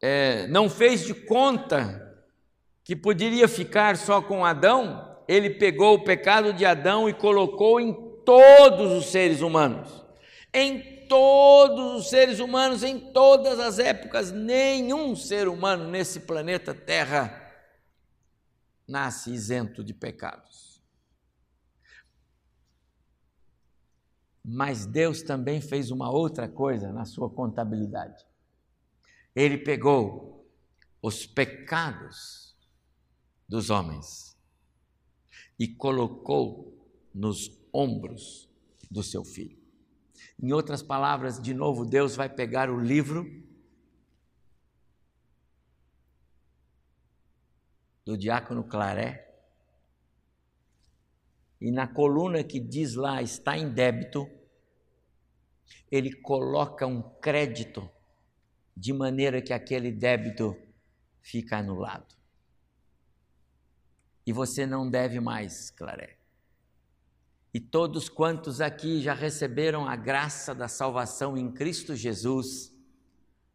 é, 0.00 0.46
não 0.48 0.70
fez 0.70 1.04
de 1.04 1.14
conta 1.14 2.00
que 2.84 2.96
poderia 2.96 3.46
ficar 3.46 3.96
só 3.96 4.20
com 4.20 4.44
Adão, 4.44 5.16
ele 5.28 5.50
pegou 5.50 5.94
o 5.94 6.04
pecado 6.04 6.52
de 6.52 6.64
Adão 6.64 7.08
e 7.08 7.14
colocou 7.14 7.80
em 7.80 7.92
todos 8.24 8.92
os 8.92 9.06
seres 9.06 9.40
humanos. 9.40 10.04
Em 10.52 11.06
todos 11.08 12.00
os 12.00 12.10
seres 12.10 12.40
humanos, 12.40 12.82
em 12.82 12.98
todas 12.98 13.60
as 13.60 13.78
épocas, 13.78 14.32
nenhum 14.32 15.14
ser 15.14 15.48
humano 15.48 15.88
nesse 15.88 16.20
planeta 16.20 16.74
Terra 16.74 17.41
nasce 18.86 19.32
isento 19.32 19.82
de 19.82 19.94
pecados. 19.94 20.82
Mas 24.44 24.86
Deus 24.86 25.22
também 25.22 25.60
fez 25.60 25.90
uma 25.90 26.10
outra 26.10 26.48
coisa 26.48 26.92
na 26.92 27.04
sua 27.04 27.30
contabilidade. 27.30 28.26
Ele 29.34 29.56
pegou 29.56 30.46
os 31.00 31.26
pecados 31.26 32.56
dos 33.48 33.70
homens 33.70 34.36
e 35.58 35.68
colocou 35.68 36.88
nos 37.14 37.58
ombros 37.72 38.48
do 38.90 39.02
seu 39.02 39.24
filho. 39.24 39.58
Em 40.42 40.52
outras 40.52 40.82
palavras, 40.82 41.40
de 41.40 41.54
novo, 41.54 41.84
Deus 41.84 42.16
vai 42.16 42.28
pegar 42.28 42.68
o 42.68 42.80
livro 42.80 43.41
do 48.04 48.16
diácono 48.16 48.64
Claré 48.64 49.32
e 51.62 51.70
na 51.70 51.86
coluna 51.86 52.42
que 52.42 52.58
diz 52.58 52.96
lá 52.96 53.22
está 53.22 53.56
em 53.56 53.70
débito, 53.70 54.28
ele 55.88 56.12
coloca 56.12 56.84
um 56.84 57.00
crédito 57.20 57.88
de 58.76 58.92
maneira 58.92 59.40
que 59.40 59.52
aquele 59.52 59.92
débito 59.92 60.56
fica 61.20 61.58
anulado. 61.58 62.16
E 64.26 64.32
você 64.32 64.66
não 64.66 64.90
deve 64.90 65.20
mais, 65.20 65.70
Claré. 65.70 66.18
E 67.54 67.60
todos 67.60 68.08
quantos 68.08 68.60
aqui 68.60 69.00
já 69.00 69.14
receberam 69.14 69.86
a 69.86 69.94
graça 69.94 70.52
da 70.52 70.66
salvação 70.66 71.38
em 71.38 71.52
Cristo 71.52 71.94
Jesus, 71.94 72.74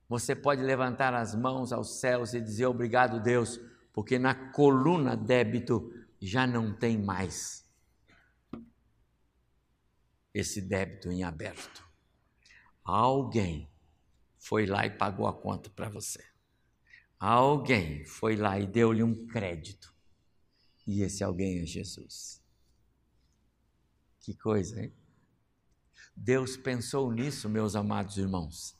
você 0.07 0.33
pode 0.33 0.61
levantar 0.61 1.13
as 1.13 1.35
mãos 1.35 1.73
aos 1.73 1.99
céus 1.99 2.33
e 2.33 2.39
dizer 2.39 2.67
obrigado, 2.67 3.19
Deus, 3.19 3.59
porque 3.97 4.19
na 4.19 4.35
coluna 4.51 5.17
débito 5.17 5.91
já 6.21 6.45
não 6.45 6.71
tem 6.71 7.01
mais 7.01 7.67
esse 10.31 10.61
débito 10.61 11.11
em 11.11 11.23
aberto. 11.23 11.83
Alguém 12.83 13.67
foi 14.37 14.67
lá 14.67 14.85
e 14.85 14.91
pagou 14.91 15.25
a 15.25 15.33
conta 15.33 15.71
para 15.71 15.89
você. 15.89 16.23
Alguém 17.17 18.05
foi 18.05 18.35
lá 18.35 18.59
e 18.59 18.67
deu-lhe 18.67 19.01
um 19.01 19.25
crédito. 19.25 19.91
E 20.85 21.01
esse 21.01 21.23
alguém 21.23 21.63
é 21.63 21.65
Jesus. 21.65 22.39
Que 24.19 24.35
coisa, 24.35 24.79
hein? 24.79 24.93
Deus 26.15 26.55
pensou 26.55 27.11
nisso, 27.11 27.49
meus 27.49 27.75
amados 27.75 28.15
irmãos, 28.19 28.75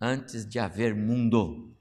antes 0.00 0.48
de 0.48 0.60
haver 0.60 0.94
mundo. 0.94 1.76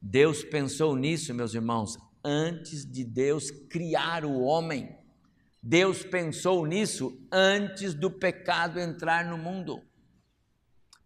Deus 0.00 0.44
pensou 0.44 0.94
nisso, 0.94 1.34
meus 1.34 1.54
irmãos, 1.54 1.98
antes 2.24 2.84
de 2.84 3.04
Deus 3.04 3.50
criar 3.50 4.24
o 4.24 4.40
homem. 4.40 4.96
Deus 5.62 6.04
pensou 6.04 6.64
nisso 6.66 7.18
antes 7.32 7.94
do 7.94 8.10
pecado 8.10 8.78
entrar 8.78 9.24
no 9.24 9.36
mundo. 9.36 9.82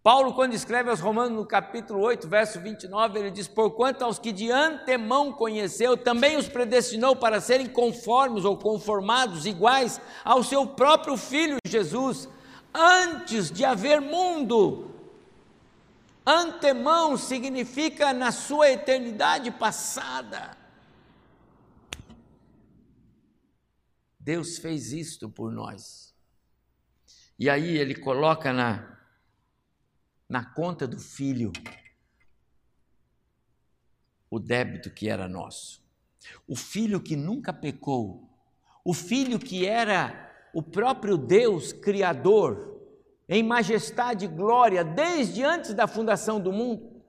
Paulo, 0.02 0.34
quando 0.34 0.52
escreve 0.52 0.90
aos 0.90 0.98
Romanos 0.98 1.38
no 1.38 1.46
capítulo 1.46 2.00
8, 2.00 2.28
verso 2.28 2.60
29, 2.60 3.20
ele 3.20 3.30
diz: 3.30 3.46
Porquanto 3.46 4.04
aos 4.04 4.18
que 4.18 4.32
de 4.32 4.50
antemão 4.50 5.32
conheceu, 5.32 5.96
também 5.96 6.36
os 6.36 6.48
predestinou 6.48 7.14
para 7.14 7.40
serem 7.40 7.68
conformes 7.68 8.44
ou 8.44 8.56
conformados, 8.58 9.46
iguais 9.46 10.00
ao 10.24 10.42
seu 10.42 10.66
próprio 10.66 11.16
Filho 11.16 11.56
Jesus, 11.64 12.28
antes 12.74 13.48
de 13.48 13.64
haver 13.64 14.00
mundo. 14.00 14.91
Antemão 16.26 17.16
significa 17.16 18.12
na 18.12 18.30
sua 18.30 18.70
eternidade 18.70 19.50
passada. 19.50 20.56
Deus 24.18 24.58
fez 24.58 24.92
isto 24.92 25.28
por 25.28 25.50
nós. 25.50 26.14
E 27.38 27.50
aí 27.50 27.76
ele 27.76 27.94
coloca 27.94 28.52
na 28.52 28.92
na 30.28 30.42
conta 30.42 30.88
do 30.88 30.98
filho 30.98 31.52
o 34.30 34.38
débito 34.38 34.90
que 34.90 35.10
era 35.10 35.28
nosso. 35.28 35.84
O 36.48 36.56
filho 36.56 36.98
que 37.02 37.14
nunca 37.14 37.52
pecou, 37.52 38.30
o 38.82 38.94
filho 38.94 39.38
que 39.38 39.66
era 39.66 40.32
o 40.54 40.62
próprio 40.62 41.18
Deus 41.18 41.70
Criador, 41.70 42.71
em 43.32 43.42
majestade 43.42 44.26
e 44.26 44.28
glória, 44.28 44.84
desde 44.84 45.42
antes 45.42 45.72
da 45.72 45.86
fundação 45.86 46.38
do 46.38 46.52
mundo, 46.52 47.02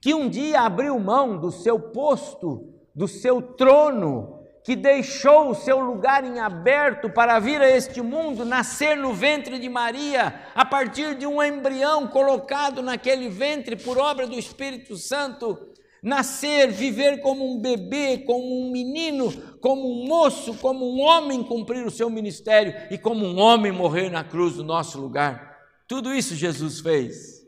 que 0.00 0.12
um 0.12 0.28
dia 0.28 0.62
abriu 0.62 0.98
mão 0.98 1.38
do 1.38 1.52
seu 1.52 1.78
posto, 1.78 2.74
do 2.92 3.06
seu 3.06 3.40
trono, 3.40 4.40
que 4.64 4.74
deixou 4.74 5.50
o 5.50 5.54
seu 5.54 5.78
lugar 5.78 6.24
em 6.24 6.40
aberto 6.40 7.08
para 7.08 7.38
vir 7.38 7.60
a 7.60 7.70
este 7.70 8.02
mundo, 8.02 8.44
nascer 8.44 8.96
no 8.96 9.14
ventre 9.14 9.60
de 9.60 9.68
Maria, 9.68 10.34
a 10.52 10.64
partir 10.64 11.14
de 11.14 11.24
um 11.24 11.40
embrião 11.40 12.08
colocado 12.08 12.82
naquele 12.82 13.28
ventre 13.28 13.76
por 13.76 13.98
obra 13.98 14.26
do 14.26 14.36
Espírito 14.36 14.96
Santo, 14.96 15.75
nascer, 16.02 16.70
viver 16.70 17.20
como 17.20 17.44
um 17.44 17.60
bebê, 17.60 18.18
como 18.18 18.66
um 18.66 18.70
menino, 18.70 19.32
como 19.60 19.90
um 19.90 20.06
moço, 20.06 20.54
como 20.58 20.84
um 20.84 21.00
homem 21.00 21.42
cumprir 21.42 21.84
o 21.84 21.90
seu 21.90 22.08
ministério 22.08 22.74
e 22.90 22.98
como 22.98 23.24
um 23.24 23.38
homem 23.38 23.72
morrer 23.72 24.10
na 24.10 24.22
cruz 24.22 24.56
no 24.56 24.64
nosso 24.64 25.00
lugar. 25.00 25.56
Tudo 25.88 26.14
isso 26.14 26.34
Jesus 26.34 26.80
fez. 26.80 27.46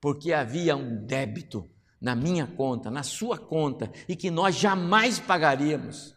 Porque 0.00 0.32
havia 0.32 0.76
um 0.76 1.04
débito 1.04 1.68
na 2.00 2.14
minha 2.14 2.46
conta, 2.46 2.90
na 2.90 3.02
sua 3.02 3.36
conta, 3.36 3.92
e 4.08 4.16
que 4.16 4.30
nós 4.30 4.56
jamais 4.56 5.18
pagaríamos. 5.18 6.16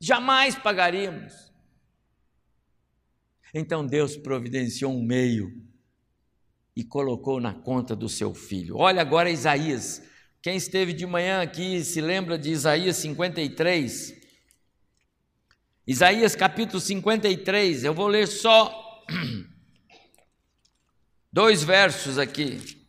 Jamais 0.00 0.54
pagaríamos. 0.54 1.52
Então 3.52 3.86
Deus 3.86 4.16
providenciou 4.16 4.92
um 4.92 5.02
meio 5.02 5.67
e 6.78 6.84
colocou 6.84 7.40
na 7.40 7.52
conta 7.52 7.96
do 7.96 8.08
seu 8.08 8.32
filho. 8.32 8.76
Olha 8.76 9.02
agora 9.02 9.28
Isaías. 9.28 10.00
Quem 10.40 10.56
esteve 10.56 10.92
de 10.92 11.04
manhã 11.04 11.42
aqui 11.42 11.82
se 11.82 12.00
lembra 12.00 12.38
de 12.38 12.52
Isaías 12.52 12.94
53. 12.98 14.14
Isaías 15.84 16.36
capítulo 16.36 16.80
53, 16.80 17.82
eu 17.82 17.92
vou 17.92 18.06
ler 18.06 18.28
só 18.28 19.04
dois 21.32 21.64
versos 21.64 22.16
aqui. 22.16 22.86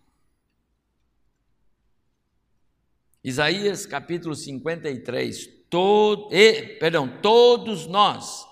Isaías 3.23 3.87
capítulo 3.87 4.35
53. 4.35 5.47
Todo, 5.67 6.31
e, 6.31 6.77
perdão, 6.77 7.07
todos 7.23 7.87
nós 7.87 8.45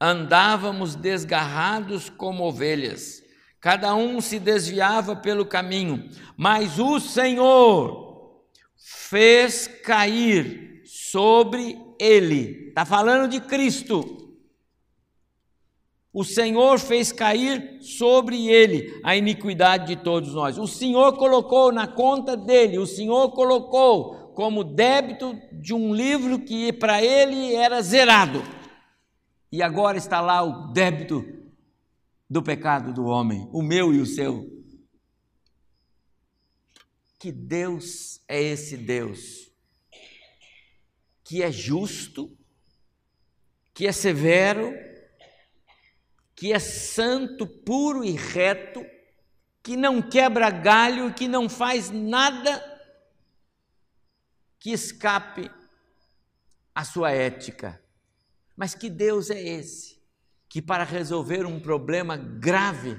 andávamos 0.00 0.94
desgarrados 0.94 2.08
como 2.08 2.44
ovelhas 2.44 3.25
cada 3.60 3.94
um 3.94 4.20
se 4.20 4.38
desviava 4.38 5.16
pelo 5.16 5.46
caminho, 5.46 6.08
mas 6.36 6.78
o 6.78 7.00
Senhor 7.00 8.44
fez 8.76 9.66
cair 9.66 10.82
sobre 10.84 11.78
ele. 11.98 12.68
Está 12.68 12.84
falando 12.84 13.28
de 13.28 13.40
Cristo. 13.40 14.26
O 16.12 16.24
Senhor 16.24 16.78
fez 16.78 17.12
cair 17.12 17.78
sobre 17.82 18.48
ele 18.48 19.00
a 19.04 19.14
iniquidade 19.14 19.88
de 19.88 19.96
todos 19.96 20.32
nós. 20.32 20.56
O 20.56 20.66
Senhor 20.66 21.14
colocou 21.18 21.70
na 21.70 21.86
conta 21.86 22.36
dele, 22.36 22.78
o 22.78 22.86
Senhor 22.86 23.32
colocou 23.32 24.32
como 24.34 24.64
débito 24.64 25.38
de 25.52 25.74
um 25.74 25.94
livro 25.94 26.38
que 26.38 26.72
para 26.72 27.02
ele 27.02 27.54
era 27.54 27.82
zerado. 27.82 28.42
E 29.52 29.62
agora 29.62 29.98
está 29.98 30.20
lá 30.20 30.42
o 30.42 30.72
débito 30.72 31.35
do 32.28 32.42
pecado 32.42 32.92
do 32.92 33.04
homem, 33.04 33.48
o 33.52 33.62
meu 33.62 33.94
e 33.94 34.00
o 34.00 34.06
seu. 34.06 34.44
Que 37.18 37.32
Deus 37.32 38.20
é 38.28 38.40
esse 38.42 38.76
Deus 38.76 39.46
que 41.26 41.42
é 41.42 41.50
justo, 41.50 42.38
que 43.74 43.84
é 43.84 43.90
severo, 43.90 44.72
que 46.36 46.52
é 46.52 46.58
santo, 46.60 47.48
puro 47.48 48.04
e 48.04 48.12
reto, 48.12 48.86
que 49.60 49.76
não 49.76 50.00
quebra 50.00 50.48
galho, 50.50 51.12
que 51.12 51.26
não 51.26 51.48
faz 51.48 51.90
nada 51.90 52.62
que 54.60 54.70
escape 54.70 55.50
à 56.72 56.84
sua 56.84 57.10
ética. 57.10 57.82
Mas 58.56 58.76
que 58.76 58.88
Deus 58.88 59.28
é 59.28 59.42
esse? 59.42 59.95
Que 60.56 60.62
para 60.62 60.84
resolver 60.84 61.44
um 61.44 61.60
problema 61.60 62.16
grave, 62.16 62.98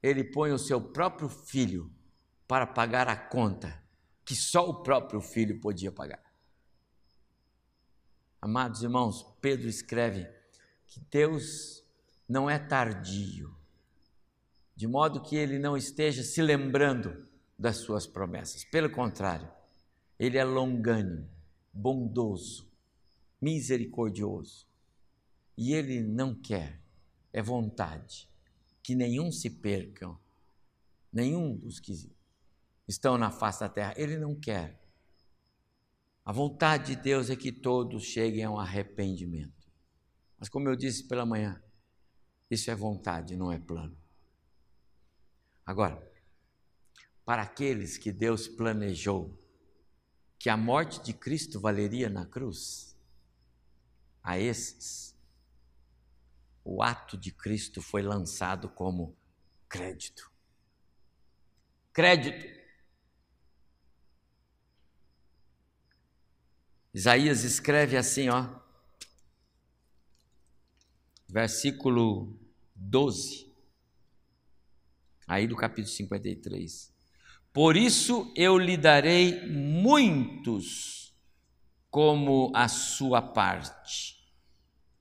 ele 0.00 0.22
põe 0.22 0.52
o 0.52 0.58
seu 0.58 0.80
próprio 0.80 1.28
filho 1.28 1.92
para 2.46 2.68
pagar 2.68 3.08
a 3.08 3.16
conta 3.16 3.82
que 4.24 4.36
só 4.36 4.68
o 4.68 4.84
próprio 4.84 5.20
filho 5.20 5.58
podia 5.58 5.90
pagar. 5.90 6.22
Amados 8.40 8.84
irmãos, 8.84 9.26
Pedro 9.40 9.68
escreve 9.68 10.32
que 10.86 11.00
Deus 11.10 11.82
não 12.28 12.48
é 12.48 12.60
tardio, 12.60 13.52
de 14.76 14.86
modo 14.86 15.20
que 15.20 15.34
ele 15.34 15.58
não 15.58 15.76
esteja 15.76 16.22
se 16.22 16.40
lembrando 16.40 17.26
das 17.58 17.78
suas 17.78 18.06
promessas. 18.06 18.64
Pelo 18.66 18.88
contrário, 18.88 19.50
ele 20.16 20.38
é 20.38 20.44
longânimo, 20.44 21.28
bondoso, 21.72 22.70
misericordioso 23.40 24.70
e 25.56 25.72
ele 25.72 26.02
não 26.02 26.34
quer, 26.34 26.80
é 27.32 27.42
vontade, 27.42 28.28
que 28.82 28.94
nenhum 28.94 29.30
se 29.30 29.48
percam, 29.50 30.18
nenhum 31.12 31.56
dos 31.56 31.78
que 31.78 32.10
estão 32.88 33.16
na 33.16 33.30
face 33.30 33.60
da 33.60 33.68
terra, 33.68 33.94
ele 33.96 34.18
não 34.18 34.34
quer. 34.34 34.80
A 36.24 36.32
vontade 36.32 36.94
de 36.94 37.02
Deus 37.02 37.30
é 37.30 37.36
que 37.36 37.50
todos 37.50 38.04
cheguem 38.04 38.44
a 38.44 38.50
um 38.50 38.58
arrependimento. 38.58 39.70
Mas, 40.38 40.48
como 40.48 40.68
eu 40.68 40.76
disse 40.76 41.04
pela 41.04 41.26
manhã, 41.26 41.62
isso 42.50 42.70
é 42.70 42.74
vontade, 42.74 43.36
não 43.36 43.50
é 43.50 43.58
plano. 43.58 43.96
Agora, 45.64 46.10
para 47.24 47.42
aqueles 47.42 47.96
que 47.96 48.12
Deus 48.12 48.48
planejou 48.48 49.38
que 50.38 50.50
a 50.50 50.56
morte 50.56 51.00
de 51.02 51.12
Cristo 51.12 51.60
valeria 51.60 52.10
na 52.10 52.26
cruz, 52.26 52.96
a 54.22 54.38
esses 54.38 55.11
o 56.64 56.82
ato 56.82 57.16
de 57.16 57.32
Cristo 57.32 57.82
foi 57.82 58.02
lançado 58.02 58.68
como 58.68 59.16
crédito. 59.68 60.30
Crédito. 61.92 62.60
Isaías 66.94 67.42
escreve 67.42 67.96
assim, 67.96 68.28
ó, 68.28 68.60
versículo 71.26 72.38
12, 72.74 73.50
aí 75.26 75.46
do 75.46 75.56
capítulo 75.56 75.94
53. 75.94 76.92
Por 77.50 77.76
isso 77.76 78.30
eu 78.36 78.58
lhe 78.58 78.76
darei 78.76 79.46
muitos 79.46 81.14
como 81.90 82.52
a 82.54 82.68
sua 82.68 83.22
parte 83.22 84.21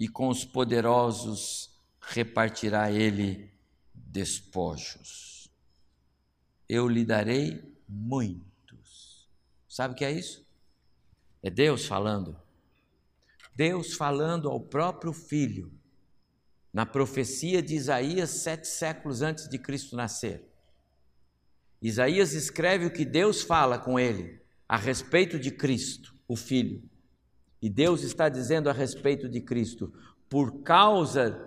e 0.01 0.07
com 0.07 0.29
os 0.29 0.43
poderosos 0.43 1.69
repartirá 2.01 2.91
ele 2.91 3.53
despojos. 3.93 5.47
Eu 6.67 6.87
lhe 6.87 7.05
darei 7.05 7.77
muitos. 7.87 9.29
Sabe 9.69 9.93
o 9.93 9.95
que 9.95 10.03
é 10.03 10.11
isso? 10.11 10.43
É 11.43 11.51
Deus 11.51 11.85
falando. 11.85 12.35
Deus 13.55 13.93
falando 13.93 14.49
ao 14.49 14.59
próprio 14.59 15.13
Filho, 15.13 15.71
na 16.73 16.83
profecia 16.83 17.61
de 17.61 17.75
Isaías, 17.75 18.31
sete 18.31 18.67
séculos 18.67 19.21
antes 19.21 19.47
de 19.47 19.59
Cristo 19.59 19.95
nascer. 19.95 20.43
Isaías 21.79 22.33
escreve 22.33 22.87
o 22.87 22.91
que 22.91 23.05
Deus 23.05 23.43
fala 23.43 23.77
com 23.77 23.99
ele 23.99 24.41
a 24.67 24.77
respeito 24.77 25.37
de 25.37 25.51
Cristo, 25.51 26.15
o 26.27 26.35
Filho. 26.35 26.89
E 27.61 27.69
Deus 27.69 28.03
está 28.03 28.27
dizendo 28.27 28.69
a 28.69 28.73
respeito 28.73 29.29
de 29.29 29.39
Cristo: 29.39 29.93
por 30.29 30.61
causa 30.61 31.39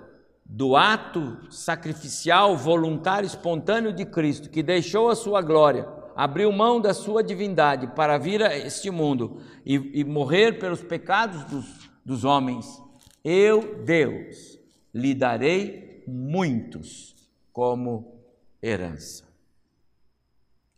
do 0.45 0.77
ato 0.77 1.51
sacrificial, 1.51 2.57
voluntário, 2.57 3.27
espontâneo 3.27 3.93
de 3.93 4.05
Cristo, 4.05 4.51
que 4.51 4.63
deixou 4.63 5.09
a 5.09 5.17
sua 5.17 5.41
glória, 5.41 5.89
abriu 6.15 6.53
mão 6.53 6.81
da 6.81 6.93
sua 6.93 7.23
divindade 7.23 7.89
para 7.89 8.19
vir 8.19 8.43
a 8.43 8.57
este 8.57 8.91
mundo 8.91 9.41
e, 9.65 10.01
e 10.01 10.05
morrer 10.05 10.59
pelos 10.59 10.83
pecados 10.83 11.45
dos, 11.45 11.91
dos 12.05 12.25
homens, 12.25 12.81
eu, 13.25 13.83
Deus, 13.85 14.59
lhe 14.93 15.15
darei 15.15 16.05
muitos 16.07 17.17
como 17.53 18.21
herança. 18.63 19.25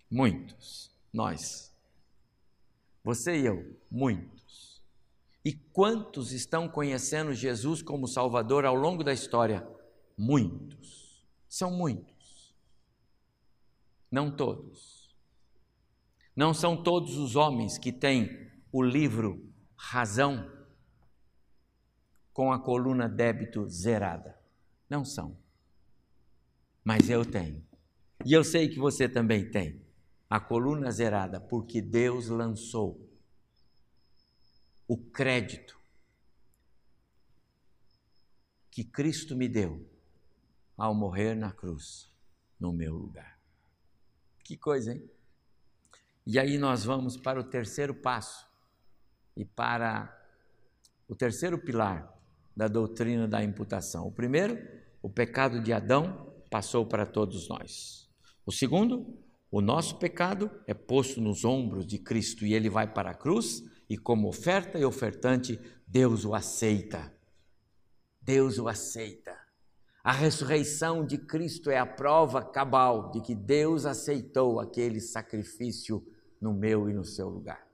Muitos, 0.09 0.91
nós. 1.12 1.74
Você 3.03 3.37
e 3.37 3.47
eu, 3.47 3.76
muitos. 3.91 4.36
E 5.47 5.53
quantos 5.53 6.32
estão 6.32 6.68
conhecendo 6.68 7.32
Jesus 7.32 7.80
como 7.80 8.09
Salvador 8.09 8.64
ao 8.64 8.74
longo 8.74 9.05
da 9.05 9.12
história? 9.12 9.64
Muitos. 10.18 11.24
São 11.49 11.70
muitos. 11.70 12.53
Não 14.11 14.28
todos. 14.28 15.14
Não 16.34 16.53
são 16.53 16.82
todos 16.82 17.16
os 17.16 17.36
homens 17.36 17.78
que 17.78 17.92
têm 17.92 18.51
o 18.72 18.82
livro 18.82 19.49
Razão 19.76 20.51
com 22.32 22.51
a 22.53 22.59
coluna 22.59 23.09
débito 23.09 23.68
zerada. 23.68 24.36
Não 24.90 25.05
são. 25.05 25.38
Mas 26.82 27.09
eu 27.09 27.24
tenho. 27.24 27.64
E 28.24 28.32
eu 28.32 28.42
sei 28.42 28.68
que 28.68 28.80
você 28.80 29.09
também 29.09 29.49
tem 29.49 29.80
a 30.28 30.40
coluna 30.40 30.90
zerada, 30.90 31.40
porque 31.40 31.80
Deus 31.80 32.26
lançou 32.26 33.06
o 34.87 34.97
crédito 34.97 35.76
que 38.70 38.84
Cristo 38.84 39.34
me 39.34 39.49
deu 39.49 39.89
ao 40.76 40.95
morrer 40.95 41.34
na 41.34 41.51
cruz 41.51 42.12
no 42.61 42.72
meu 42.72 42.95
lugar. 42.95 43.41
Que 44.45 44.57
coisa, 44.57 44.93
hein? 44.93 45.11
E 46.26 46.39
aí 46.39 46.59
nós 46.59 46.84
vamos 46.84 47.16
para 47.16 47.41
o 47.41 47.45
terceiro 47.45 47.95
passo 47.95 48.47
e 49.37 49.45
para 49.45 50.14
o 51.09 51.14
terceiro 51.14 51.59
pilar 51.59 52.12
da 52.55 52.68
doutrina 52.68 53.26
da 53.26 53.43
imputação. 53.43 54.07
O 54.07 54.12
primeiro, 54.12 54.59
o 55.03 55.09
pecado 55.09 55.61
de 55.61 55.72
Adão 55.72 56.32
passou 56.51 56.87
para 56.87 57.07
todos 57.07 57.49
nós. 57.49 58.11
O 58.45 58.53
segundo, 58.53 59.18
o 59.51 59.61
nosso 59.61 59.99
pecado 59.99 60.51
é 60.66 60.74
posto 60.74 61.20
nos 61.20 61.45
ombros 61.45 61.87
de 61.87 61.99
Cristo 61.99 62.45
e 62.45 62.55
ele 62.55 62.68
vai 62.68 62.93
para 62.93 63.11
a 63.11 63.14
cruz 63.14 63.62
e, 63.89 63.97
como 63.97 64.28
oferta 64.28 64.78
e 64.78 64.84
ofertante, 64.84 65.61
Deus 65.87 66.24
o 66.24 66.34
aceita. 66.34 67.12
Deus 68.20 68.59
o 68.59 68.68
aceita. 68.68 69.37
A 70.03 70.12
ressurreição 70.12 71.05
de 71.05 71.18
Cristo 71.18 71.70
é 71.70 71.78
a 71.78 71.87
prova 71.87 72.45
cabal 72.45 73.11
de 73.11 73.20
que 73.20 73.34
Deus 73.34 73.84
aceitou 73.84 74.61
aquele 74.61 75.01
sacrifício 75.01 76.05
no 76.41 76.53
meu 76.53 76.89
e 76.89 76.95
no 76.95 77.05
seu 77.05 77.28
lugar. 77.28 77.66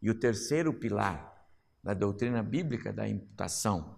E 0.00 0.10
o 0.10 0.18
terceiro 0.18 0.72
pilar 0.72 1.46
da 1.82 1.94
doutrina 1.94 2.42
bíblica 2.42 2.92
da 2.92 3.08
imputação 3.08 3.96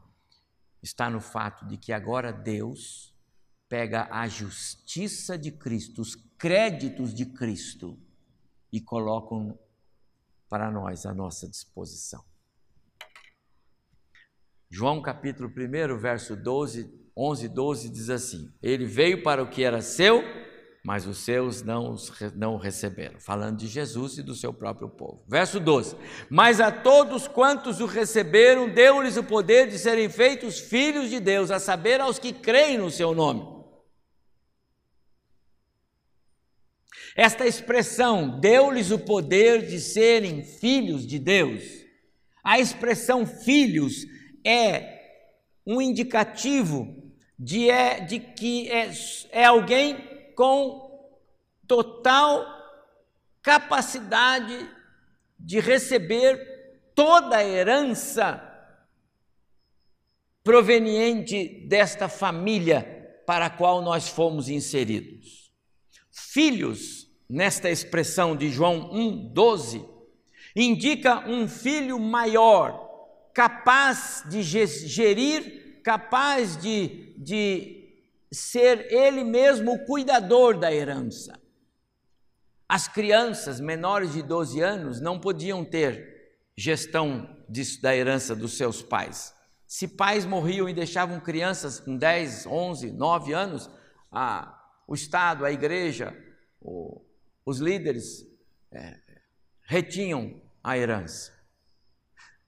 está 0.83 1.09
no 1.09 1.21
fato 1.21 1.67
de 1.67 1.79
que 1.79 1.93
agora 1.93 2.33
Deus 2.33 3.15
pega 3.69 4.09
a 4.11 4.29
justiça 4.29 5.39
de 5.39 5.51
Cristo, 5.51 6.03
os 6.03 6.15
créditos 6.37 7.15
de 7.15 7.27
Cristo 7.27 7.99
e 8.71 8.81
colocam 8.81 9.59
para 10.49 10.71
nós 10.71 11.07
à 11.07 11.15
nossa 11.15 11.49
disposição. 11.49 12.23
João 14.71 15.01
capítulo 15.01 15.49
1, 15.49 15.97
verso 15.99 16.35
12, 16.35 16.93
11 17.17 17.49
12 17.49 17.89
diz 17.91 18.11
assim: 18.11 18.53
Ele 18.63 18.85
veio 18.85 19.23
para 19.23 19.43
o 19.43 19.49
que 19.49 19.63
era 19.63 19.81
seu, 19.81 20.23
mas 20.85 21.07
os 21.07 21.19
seus 21.19 21.63
não, 21.63 21.95
não 22.35 22.55
o 22.55 22.59
receberam. 22.59 23.21
Falando 23.21 23.59
de 23.59 23.69
Jesus 23.69 24.19
e 24.19 24.23
do 24.23 24.35
seu 24.35 24.53
próprio 24.53 24.89
povo. 24.89 25.25
Verso 25.29 25.61
12: 25.61 25.97
Mas 26.29 26.61
a 26.61 26.73
todos 26.73 27.29
quantos 27.29 27.81
o 27.81 27.87
receberam, 27.87 28.69
deu-lhes 28.69 29.17
o 29.17 29.23
poder 29.23 29.69
de 29.69 29.79
serem 29.79 30.09
feitos 30.09 30.59
filhos 30.59 31.09
de 31.09 31.21
Deus, 31.21 31.53
a 31.53 31.61
saber, 31.61 32.01
aos 32.01 32.19
que 32.19 32.33
creem 32.33 32.77
no 32.77 32.91
seu 32.91 33.15
nome. 33.15 33.54
Esta 37.17 37.47
expressão, 37.47 38.41
deu-lhes 38.41 38.91
o 38.91 38.99
poder 38.99 39.67
de 39.67 39.81
serem 39.81 40.43
filhos 40.43 41.07
de 41.07 41.19
Deus. 41.19 41.63
A 42.43 42.59
expressão 42.59 43.25
filhos 43.25 44.05
é 44.45 45.01
um 45.67 45.81
indicativo 45.81 47.13
de, 47.39 47.71
é, 47.71 48.01
de 48.01 48.19
que 48.19 48.69
é, 48.71 48.91
é 49.31 49.45
alguém 49.45 49.97
com 50.35 50.85
total 51.67 52.45
capacidade 53.43 54.71
de 55.39 55.61
receber 55.61 56.93
toda 56.95 57.37
a 57.37 57.45
herança 57.45 58.51
proveniente 60.43 61.67
desta 61.67 62.09
família 62.09 63.23
para 63.27 63.47
a 63.47 63.51
qual 63.51 63.81
nós 63.81 64.09
fomos 64.09 64.49
inseridos. 64.49 65.51
Filhos, 66.11 67.04
nesta 67.29 67.71
expressão 67.71 68.37
de 68.37 68.51
João 68.51 68.91
1:12, 68.93 69.85
indica 70.55 71.29
um 71.29 71.49
filho 71.49 71.99
maior, 71.99 73.29
capaz 73.33 74.25
de 74.29 74.43
gerir, 74.43 75.81
capaz 75.83 76.57
de, 76.57 77.15
de 77.19 77.85
ser 78.33 78.93
ele 78.93 79.25
mesmo 79.25 79.75
o 79.75 79.85
cuidador 79.85 80.59
da 80.59 80.73
herança. 80.73 81.39
As 82.69 82.89
crianças 82.89 83.61
menores 83.61 84.13
de 84.13 84.23
12 84.23 84.61
anos 84.61 85.01
não 85.01 85.19
podiam 85.19 85.65
ter 85.65 86.15
gestão 86.57 87.29
disso, 87.49 87.83
da 87.83 87.95
herança 87.95 88.35
dos 88.35 88.57
seus 88.57 88.83
pais. 88.83 89.35
Se 89.67 89.89
pais 89.89 90.25
morriam 90.25 90.69
e 90.69 90.75
deixavam 90.75 91.21
crianças 91.21 91.81
com 91.81 91.97
10, 91.97 92.47
11, 92.47 92.93
9 92.93 93.33
anos, 93.33 93.71
a, 94.11 94.57
o 94.87 94.95
Estado, 94.95 95.45
a 95.45 95.53
igreja, 95.53 96.17
os 97.45 97.59
líderes 97.59 98.27
é, 98.71 98.99
retinham 99.63 100.41
a 100.63 100.79
herança. 100.79 101.33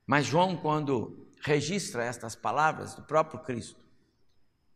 Mas 0.07 0.27
João, 0.27 0.57
quando 0.57 1.29
registra 1.41 2.05
estas 2.05 2.35
palavras 2.35 2.95
do 2.95 3.03
próprio 3.03 3.41
Cristo, 3.41 3.81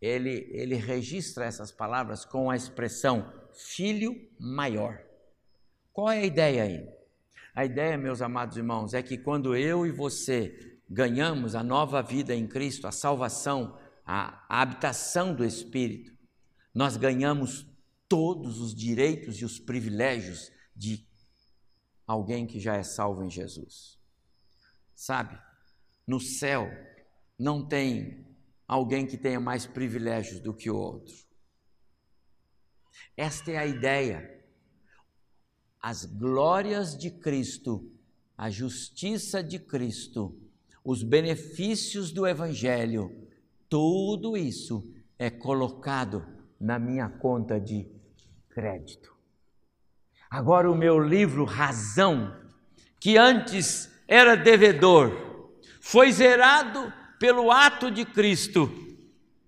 ele, 0.01 0.49
ele 0.51 0.75
registra 0.75 1.45
essas 1.45 1.71
palavras 1.71 2.25
com 2.25 2.51
a 2.51 2.57
expressão 2.57 3.33
filho 3.53 4.29
maior. 4.39 5.01
Qual 5.93 6.11
é 6.11 6.19
a 6.19 6.25
ideia 6.25 6.63
aí? 6.63 6.89
A 7.55 7.65
ideia, 7.65 7.99
meus 7.99 8.23
amados 8.23 8.57
irmãos, 8.57 8.95
é 8.95 9.03
que 9.03 9.19
quando 9.19 9.57
eu 9.57 9.87
e 9.87 9.91
você 9.91 10.79
ganhamos 10.89 11.55
a 11.55 11.63
nova 11.63 12.03
vida 12.03 12.35
em 12.35 12.47
Cristo, 12.47 12.87
a 12.87 12.93
salvação, 12.93 13.79
a, 14.07 14.45
a 14.49 14.63
habitação 14.63 15.35
do 15.35 15.45
Espírito, 15.45 16.13
nós 16.75 16.97
ganhamos 16.97 17.70
todos 18.11 18.59
os 18.61 18.75
direitos 18.75 19.41
e 19.41 19.45
os 19.45 19.61
privilégios 19.61 20.51
de 20.75 21.07
alguém 22.05 22.45
que 22.45 22.59
já 22.59 22.75
é 22.75 22.83
salvo 22.83 23.23
em 23.23 23.31
Jesus. 23.31 24.01
Sabe, 24.97 25.41
no 26.05 26.19
céu 26.19 26.69
não 27.39 27.65
tem 27.65 28.27
alguém 28.67 29.07
que 29.07 29.17
tenha 29.17 29.39
mais 29.39 29.65
privilégios 29.65 30.41
do 30.41 30.53
que 30.53 30.69
o 30.69 30.77
outro. 30.77 31.15
Esta 33.17 33.53
é 33.53 33.57
a 33.59 33.67
ideia. 33.67 34.45
As 35.81 36.05
glórias 36.05 36.99
de 36.99 37.13
Cristo, 37.13 37.93
a 38.37 38.51
justiça 38.51 39.41
de 39.41 39.61
Cristo, 39.61 40.37
os 40.85 41.05
benefícios 41.05 42.11
do 42.11 42.27
Evangelho, 42.27 43.29
tudo 43.69 44.37
isso 44.37 44.93
é 45.17 45.31
colocado 45.31 46.27
na 46.59 46.77
minha 46.77 47.09
conta 47.09 47.61
de 47.61 48.00
crédito. 48.51 49.15
Agora, 50.31 50.71
o 50.71 50.77
meu 50.77 50.99
livro 50.99 51.45
Razão, 51.45 52.37
que 53.01 53.17
antes 53.17 53.91
era 54.07 54.37
devedor, 54.37 55.51
foi 55.81 56.13
zerado 56.13 56.93
pelo 57.19 57.51
ato 57.51 57.91
de 57.91 58.05
Cristo 58.05 58.71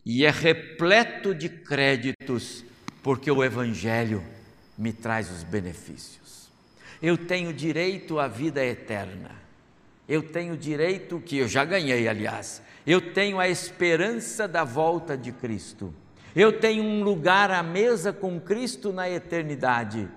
e 0.05 0.24
é 0.24 0.30
repleto 0.30 1.34
de 1.34 1.48
créditos, 1.48 2.64
porque 3.03 3.30
o 3.30 3.44
Evangelho 3.44 4.24
me 4.76 4.92
traz 4.92 5.30
os 5.30 5.44
benefícios. 5.44 6.50
Eu 7.00 7.16
tenho 7.16 7.53
direito 7.53 8.18
à 8.18 8.26
vida 8.26 8.64
eterna. 8.64 9.30
Eu 10.09 10.22
tenho 10.22 10.57
direito, 10.57 11.20
que 11.20 11.38
eu 11.38 11.48
já 11.48 11.64
ganhei, 11.64 12.09
aliás, 12.09 12.61
eu 12.86 13.12
tenho 13.12 13.38
a 13.38 13.48
esperança 13.48 14.48
da 14.48 14.64
volta 14.64 15.16
de 15.16 15.30
Cristo. 15.30 15.94
Eu 16.34 16.58
tenho 16.58 16.82
um 16.82 17.02
lugar 17.02 17.50
à 17.50 17.62
mesa 17.62 18.12
com 18.12 18.40
Cristo 18.40 18.92
na 18.92 19.08
eternidade. 19.08 20.08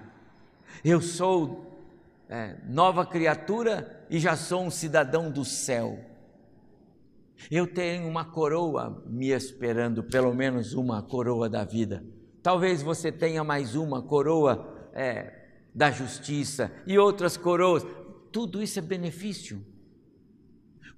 Eu 0.84 1.02
sou 1.02 1.84
é, 2.30 2.58
nova 2.68 3.06
criatura 3.06 4.06
e 4.10 4.18
já 4.18 4.36
sou 4.38 4.64
um 4.64 4.72
cidadão 4.72 5.30
do 5.30 5.44
céu. 5.44 6.00
Eu 7.52 7.68
tenho 7.68 8.08
uma 8.08 8.24
coroa 8.24 9.04
me 9.06 9.30
esperando, 9.30 10.04
pelo 10.04 10.34
menos 10.34 10.74
uma 10.74 11.04
coroa 11.04 11.50
da 11.50 11.66
vida. 11.66 12.04
Talvez 12.42 12.82
você 12.82 13.12
tenha 13.12 13.44
mais 13.44 13.76
uma 13.76 14.02
coroa 14.02 14.90
é, 14.94 15.34
da 15.74 15.92
justiça 15.92 16.72
e 16.88 16.98
outras 16.98 17.36
coroas. 17.36 17.86
Tudo 18.32 18.64
isso 18.64 18.80
é 18.80 18.82
benefício, 18.82 19.66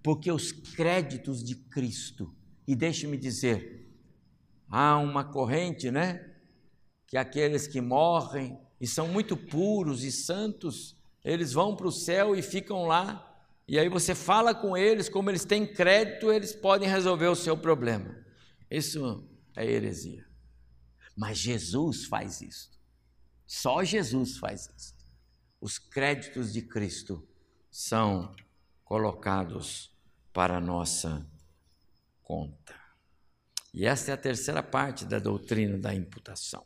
porque 0.04 0.32
os 0.32 0.52
créditos 0.52 1.44
de 1.44 1.56
Cristo, 1.56 2.32
e 2.68 2.76
deixe-me 2.76 3.18
dizer, 3.18 3.87
há 4.70 4.98
uma 4.98 5.24
corrente, 5.24 5.92
né? 5.92 6.34
Que 7.06 7.18
aqueles 7.18 7.68
que 7.68 7.82
morrem 7.82 8.60
e 8.80 8.88
são 8.88 9.08
muito 9.08 9.36
puros 9.36 10.04
e 10.04 10.12
santos, 10.12 10.96
eles 11.24 11.54
vão 11.54 11.76
para 11.76 11.88
o 11.88 11.92
céu 11.92 12.36
e 12.36 12.42
ficam 12.42 12.86
lá 12.86 13.28
e 13.68 13.78
aí 13.78 13.90
você 13.90 14.16
fala 14.16 14.56
com 14.56 14.78
eles, 14.78 15.10
como 15.10 15.30
eles 15.30 15.44
têm 15.44 15.68
crédito, 15.68 16.32
eles 16.32 16.56
podem 16.56 16.88
resolver 16.88 17.28
o 17.28 17.36
seu 17.36 17.58
problema. 17.58 18.16
Isso 18.72 19.28
é 19.58 19.66
heresia. 19.66 20.26
Mas 21.16 21.38
Jesus 21.38 22.06
faz 22.06 22.40
isso. 22.40 22.72
Só 23.46 23.84
Jesus 23.84 24.38
faz 24.38 24.70
isso. 24.78 24.96
Os 25.60 25.78
créditos 25.78 26.54
de 26.54 26.62
Cristo 26.62 27.28
são 27.70 28.34
colocados 28.86 29.94
para 30.32 30.58
a 30.58 30.62
nossa 30.62 31.30
conta. 32.24 32.77
E 33.78 33.86
esta 33.86 34.10
é 34.10 34.14
a 34.16 34.18
terceira 34.18 34.64
parte 34.64 35.06
da 35.06 35.20
doutrina 35.20 35.78
da 35.78 35.94
imputação. 35.94 36.66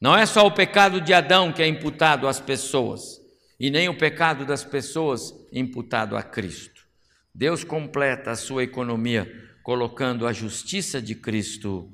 Não 0.00 0.16
é 0.16 0.24
só 0.24 0.46
o 0.46 0.50
pecado 0.50 0.98
de 0.98 1.12
Adão 1.12 1.52
que 1.52 1.60
é 1.60 1.66
imputado 1.66 2.26
às 2.26 2.40
pessoas 2.40 3.20
e 3.58 3.68
nem 3.68 3.90
o 3.90 3.98
pecado 3.98 4.46
das 4.46 4.64
pessoas 4.64 5.34
imputado 5.52 6.16
a 6.16 6.22
Cristo. 6.22 6.88
Deus 7.34 7.62
completa 7.62 8.30
a 8.30 8.36
sua 8.36 8.64
economia 8.64 9.30
colocando 9.62 10.26
a 10.26 10.32
justiça 10.32 11.02
de 11.02 11.14
Cristo 11.14 11.92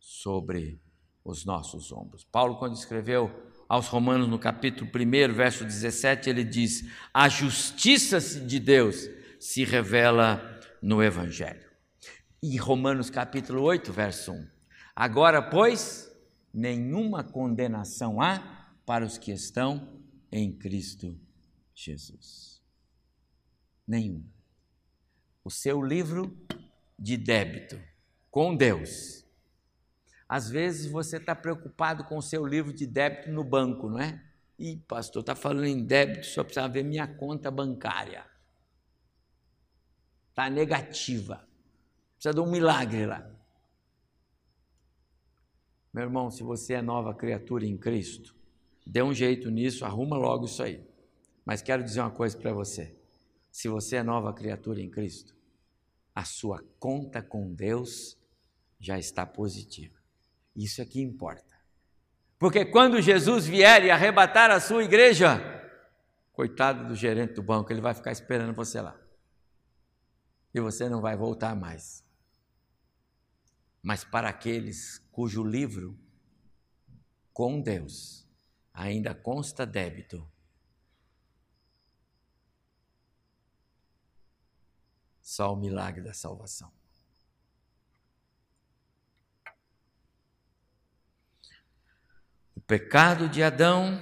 sobre 0.00 0.82
os 1.24 1.44
nossos 1.44 1.92
ombros. 1.92 2.24
Paulo, 2.24 2.56
quando 2.56 2.74
escreveu 2.74 3.30
aos 3.68 3.86
Romanos, 3.86 4.26
no 4.26 4.36
capítulo 4.36 4.90
1, 4.92 5.32
verso 5.32 5.64
17, 5.64 6.28
ele 6.28 6.42
diz: 6.42 6.84
A 7.14 7.28
justiça 7.28 8.18
de 8.40 8.58
Deus 8.58 9.08
se 9.38 9.62
revela 9.62 10.60
no 10.82 11.00
Evangelho. 11.00 11.69
E 12.42 12.56
Romanos, 12.56 13.10
capítulo 13.10 13.62
8, 13.62 13.92
verso 13.92 14.32
1. 14.32 14.48
Agora, 14.94 15.42
pois, 15.42 16.10
nenhuma 16.52 17.22
condenação 17.22 18.20
há 18.20 18.74
para 18.86 19.04
os 19.04 19.18
que 19.18 19.30
estão 19.30 20.00
em 20.32 20.52
Cristo 20.52 21.18
Jesus. 21.74 22.62
Nenhuma. 23.86 24.32
O 25.44 25.50
seu 25.50 25.82
livro 25.82 26.36
de 26.98 27.16
débito 27.16 27.80
com 28.30 28.54
Deus 28.54 29.20
às 30.30 30.48
vezes 30.48 30.88
você 30.88 31.16
está 31.16 31.34
preocupado 31.34 32.04
com 32.04 32.16
o 32.16 32.22
seu 32.22 32.46
livro 32.46 32.72
de 32.72 32.86
débito 32.86 33.32
no 33.32 33.42
banco, 33.42 33.90
não 33.90 33.98
é? 33.98 34.22
Ih, 34.56 34.76
pastor, 34.86 35.22
está 35.22 35.34
falando 35.34 35.64
em 35.64 35.84
débito, 35.84 36.24
só 36.24 36.44
precisa 36.44 36.68
ver 36.68 36.84
minha 36.84 37.08
conta 37.08 37.50
bancária. 37.50 38.24
Está 40.28 40.48
negativa. 40.48 41.44
Precisa 42.20 42.34
de 42.34 42.40
um 42.40 42.50
milagre 42.50 43.06
lá. 43.06 43.26
Meu 45.90 46.04
irmão, 46.04 46.30
se 46.30 46.42
você 46.42 46.74
é 46.74 46.82
nova 46.82 47.14
criatura 47.14 47.64
em 47.64 47.78
Cristo, 47.78 48.36
dê 48.86 49.02
um 49.02 49.14
jeito 49.14 49.50
nisso, 49.50 49.86
arruma 49.86 50.18
logo 50.18 50.44
isso 50.44 50.62
aí. 50.62 50.86
Mas 51.46 51.62
quero 51.62 51.82
dizer 51.82 52.02
uma 52.02 52.10
coisa 52.10 52.36
para 52.36 52.52
você. 52.52 52.94
Se 53.50 53.68
você 53.70 53.96
é 53.96 54.02
nova 54.02 54.34
criatura 54.34 54.82
em 54.82 54.90
Cristo, 54.90 55.34
a 56.14 56.22
sua 56.22 56.62
conta 56.78 57.22
com 57.22 57.54
Deus 57.54 58.18
já 58.78 58.98
está 58.98 59.24
positiva. 59.24 59.98
Isso 60.54 60.82
é 60.82 60.84
que 60.84 61.00
importa. 61.00 61.58
Porque 62.38 62.66
quando 62.66 63.00
Jesus 63.00 63.46
vier 63.46 63.86
e 63.86 63.90
arrebatar 63.90 64.50
a 64.50 64.60
sua 64.60 64.84
igreja, 64.84 65.40
coitado 66.34 66.86
do 66.86 66.94
gerente 66.94 67.32
do 67.32 67.42
banco, 67.42 67.72
ele 67.72 67.80
vai 67.80 67.94
ficar 67.94 68.12
esperando 68.12 68.54
você 68.54 68.78
lá. 68.78 68.94
E 70.52 70.60
você 70.60 70.86
não 70.86 71.00
vai 71.00 71.16
voltar 71.16 71.56
mais. 71.56 72.09
Mas 73.82 74.04
para 74.04 74.28
aqueles 74.28 74.98
cujo 75.10 75.42
livro 75.42 75.98
com 77.32 77.60
Deus 77.60 78.28
ainda 78.72 79.14
consta 79.14 79.66
débito, 79.66 80.30
só 85.20 85.52
o 85.52 85.56
milagre 85.56 86.02
da 86.02 86.12
salvação. 86.12 86.72
pecado 92.70 93.28
de 93.28 93.42
Adão 93.42 94.00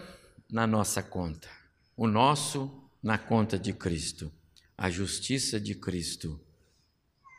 na 0.51 0.67
nossa 0.67 1.03
conta, 1.03 1.49
o 1.97 2.07
nosso 2.07 2.87
na 3.03 3.17
conta 3.17 3.59
de 3.59 3.73
Cristo, 3.73 4.31
a 4.77 4.91
justiça 4.91 5.59
de 5.59 5.75
Cristo 5.75 6.39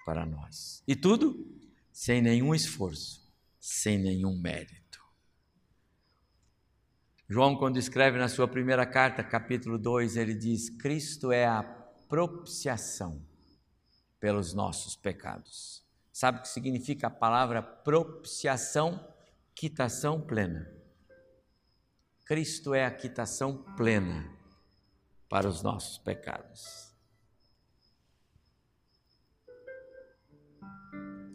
para 0.03 0.25
nós. 0.25 0.81
E 0.87 0.95
tudo 0.95 1.58
sem 1.99 2.21
nenhum 2.21 2.55
esforço, 2.55 3.29
sem 3.59 3.97
nenhum 3.97 4.39
mérito. 4.39 5.03
João, 7.27 7.57
quando 7.57 7.75
escreve 7.75 8.17
na 8.17 8.29
sua 8.29 8.47
primeira 8.47 8.85
carta, 8.85 9.21
capítulo 9.21 9.77
2, 9.77 10.15
ele 10.15 10.33
diz: 10.33 10.69
Cristo 10.69 11.29
é 11.29 11.45
a 11.45 11.61
propiciação 12.07 13.21
pelos 14.17 14.53
nossos 14.53 14.95
pecados. 14.95 15.83
Sabe 16.09 16.39
o 16.39 16.41
que 16.41 16.47
significa 16.47 17.07
a 17.07 17.11
palavra 17.11 17.61
propiciação? 17.61 19.05
Quitação 19.53 20.21
plena. 20.21 20.71
Cristo 22.23 22.73
é 22.73 22.85
a 22.85 22.91
quitação 22.91 23.61
plena 23.75 24.25
para 25.27 25.49
os 25.49 25.61
nossos 25.61 25.97
pecados. 25.97 26.88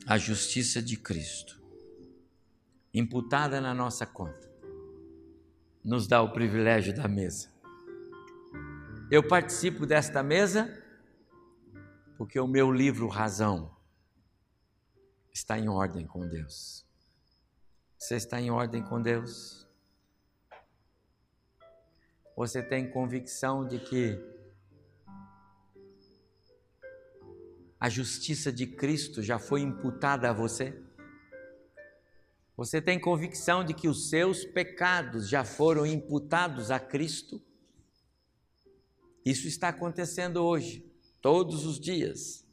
A 0.07 0.19
justiça 0.19 0.83
de 0.83 0.99
Cristo, 0.99 1.59
imputada 2.93 3.59
na 3.59 3.73
nossa 3.73 4.05
conta, 4.05 4.53
nos 5.83 6.07
dá 6.07 6.21
o 6.21 6.31
privilégio 6.31 6.95
da 6.95 7.09
mesa. 7.09 7.51
Eu 9.11 9.27
participo 9.27 9.87
desta 9.87 10.23
mesa 10.23 10.69
porque 12.19 12.39
o 12.39 12.47
meu 12.47 12.71
livro 12.71 13.09
Razão 13.09 13.75
está 15.33 15.59
em 15.59 15.71
ordem 15.71 16.07
com 16.07 16.29
Deus. 16.29 16.87
Você 17.97 18.17
está 18.17 18.39
em 18.39 18.51
ordem 18.51 18.83
com 18.83 19.01
Deus? 19.01 19.67
Você 22.37 22.63
tem 22.63 22.91
convicção 22.91 23.67
de 23.67 23.79
que 23.79 24.34
a 27.85 27.89
justiça 27.91 28.51
de 28.51 28.67
Cristo 28.67 29.23
já 29.23 29.39
foi 29.39 29.61
imputada 29.61 30.31
a 30.31 30.33
você? 30.33 30.75
Você 32.57 32.81
tem 32.81 32.99
convicção 32.99 33.63
de 33.63 33.75
que 33.75 33.87
os 33.87 34.09
seus 34.09 34.43
pecados 34.43 35.29
já 35.29 35.45
foram 35.45 35.85
imputados 35.85 36.71
a 36.71 36.81
Cristo? 36.81 37.43
Isso 39.23 39.47
está 39.47 39.69
acontecendo 39.69 40.39
hoje, 40.43 40.83
todos 41.21 41.67
os 41.67 41.79
dias. 41.79 42.47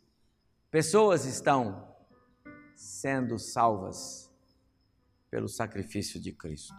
Pessoas 0.69 1.23
estão 1.23 1.95
sendo 2.75 3.39
salvas 3.39 4.29
pelo 5.29 5.47
sacrifício 5.47 6.19
de 6.19 6.33
Cristo. 6.33 6.75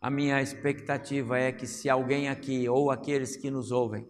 A 0.00 0.08
minha 0.08 0.40
expectativa 0.40 1.38
é 1.38 1.52
que 1.52 1.66
se 1.66 1.90
alguém 1.90 2.30
aqui 2.30 2.66
ou 2.70 2.90
aqueles 2.90 3.36
que 3.36 3.50
nos 3.50 3.70
ouvem 3.70 4.08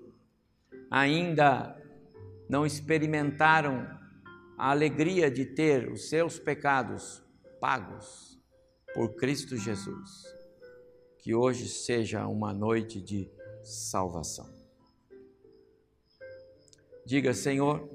ainda 0.88 1.83
não 2.48 2.64
experimentaram 2.66 3.86
a 4.56 4.70
alegria 4.70 5.30
de 5.30 5.44
ter 5.44 5.90
os 5.90 6.08
seus 6.08 6.38
pecados 6.38 7.22
pagos 7.60 8.40
por 8.94 9.14
Cristo 9.16 9.56
Jesus, 9.56 10.24
que 11.18 11.34
hoje 11.34 11.68
seja 11.68 12.26
uma 12.26 12.52
noite 12.52 13.00
de 13.00 13.30
salvação. 13.62 14.52
Diga, 17.06 17.34
Senhor, 17.34 17.88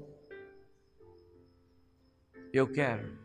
eu 2.52 2.70
quero 2.70 3.18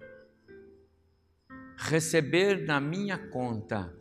receber 1.77 2.65
na 2.65 2.79
minha 2.79 3.17
conta 3.29 3.93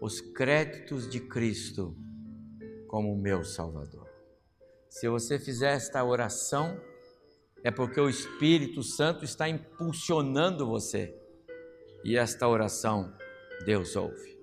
os 0.00 0.20
créditos 0.20 1.08
de 1.08 1.20
Cristo 1.20 1.96
como 2.88 3.16
meu 3.16 3.44
Salvador. 3.44 3.99
Se 4.90 5.08
você 5.08 5.38
fizer 5.38 5.72
esta 5.76 6.04
oração, 6.04 6.78
é 7.62 7.70
porque 7.70 8.00
o 8.00 8.08
Espírito 8.08 8.82
Santo 8.82 9.24
está 9.24 9.48
impulsionando 9.48 10.66
você. 10.66 11.16
E 12.04 12.16
esta 12.16 12.48
oração 12.48 13.14
Deus 13.64 13.94
ouve. 13.94 14.36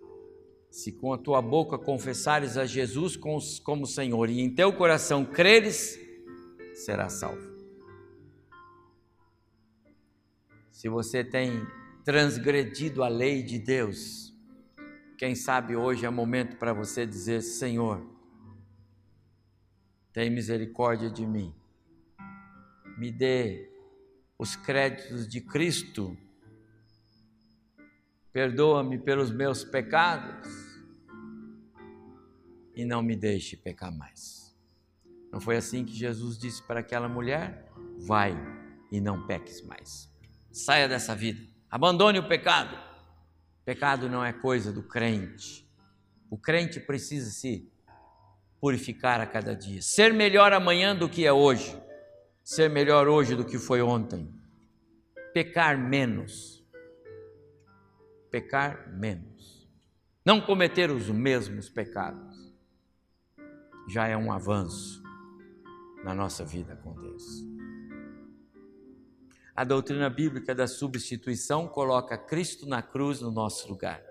Se 0.71 0.93
com 0.93 1.11
a 1.11 1.17
tua 1.17 1.41
boca 1.41 1.77
confessares 1.77 2.55
a 2.57 2.65
Jesus 2.65 3.17
como 3.17 3.85
Senhor 3.85 4.29
e 4.29 4.39
em 4.39 4.49
teu 4.49 4.71
coração 4.71 5.25
creres, 5.25 5.99
será 6.73 7.09
salvo. 7.09 7.57
Se 10.71 10.87
você 10.87 11.25
tem 11.25 11.67
transgredido 12.05 13.03
a 13.03 13.09
lei 13.09 13.43
de 13.43 13.59
Deus, 13.59 14.33
quem 15.17 15.35
sabe 15.35 15.75
hoje 15.75 16.05
é 16.05 16.09
momento 16.09 16.55
para 16.57 16.71
você 16.71 17.05
dizer: 17.05 17.41
Senhor, 17.41 18.16
tem 20.17 20.31
misericórdia 20.31 21.11
de 21.11 21.27
mim, 21.27 21.53
me 22.97 23.11
dê 23.11 23.69
os 24.35 24.55
créditos 24.55 25.27
de 25.27 25.39
Cristo, 25.39 26.17
perdoa-me 28.33 28.97
pelos 28.97 29.29
meus 29.29 29.63
pecados 29.63 30.47
e 32.75 32.83
não 32.83 33.03
me 33.03 33.15
deixe 33.15 33.55
pecar 33.55 33.95
mais. 33.95 34.57
Não 35.31 35.39
foi 35.39 35.55
assim 35.55 35.85
que 35.85 35.93
Jesus 35.93 36.39
disse 36.39 36.63
para 36.63 36.79
aquela 36.79 37.07
mulher? 37.07 37.71
Vai 37.99 38.35
e 38.91 38.99
não 38.99 39.27
peques 39.27 39.61
mais. 39.61 40.11
Saia 40.51 40.89
dessa 40.89 41.15
vida, 41.15 41.47
abandone 41.69 42.17
o 42.17 42.27
pecado. 42.27 42.75
Pecado 43.63 44.09
não 44.09 44.25
é 44.25 44.33
coisa 44.33 44.73
do 44.73 44.81
crente. 44.81 45.69
O 46.27 46.39
crente 46.39 46.79
precisa 46.79 47.29
se 47.29 47.71
purificar 48.59 49.21
a 49.21 49.25
cada 49.25 49.55
dia, 49.55 49.81
ser 49.81 50.13
melhor 50.13 50.53
amanhã 50.53 50.95
do 50.95 51.07
que 51.07 51.25
é 51.25 51.31
hoje, 51.31 51.77
ser 52.43 52.69
melhor 52.69 53.07
hoje 53.07 53.35
do 53.35 53.45
que 53.45 53.57
foi 53.57 53.81
ontem, 53.81 54.33
pecar 55.33 55.77
menos, 55.77 56.65
pecar 58.31 58.91
menos, 58.93 59.67
não 60.25 60.41
cometer 60.41 60.89
os 60.89 61.09
mesmos 61.09 61.69
pecados, 61.69 62.35
já 63.87 64.07
é 64.07 64.17
um 64.17 64.31
avanço 64.31 65.01
na 66.03 66.13
nossa 66.13 66.43
vida 66.43 66.75
com 66.75 66.93
Deus. 66.93 67.45
A 69.55 69.63
doutrina 69.63 70.07
bíblica 70.07 70.53
da 70.53 70.67
substituição 70.67 71.67
coloca 71.67 72.15
Cristo 72.17 72.67
na 72.67 72.81
cruz 72.81 73.21
no 73.21 73.31
nosso 73.31 73.67
lugar. 73.67 74.03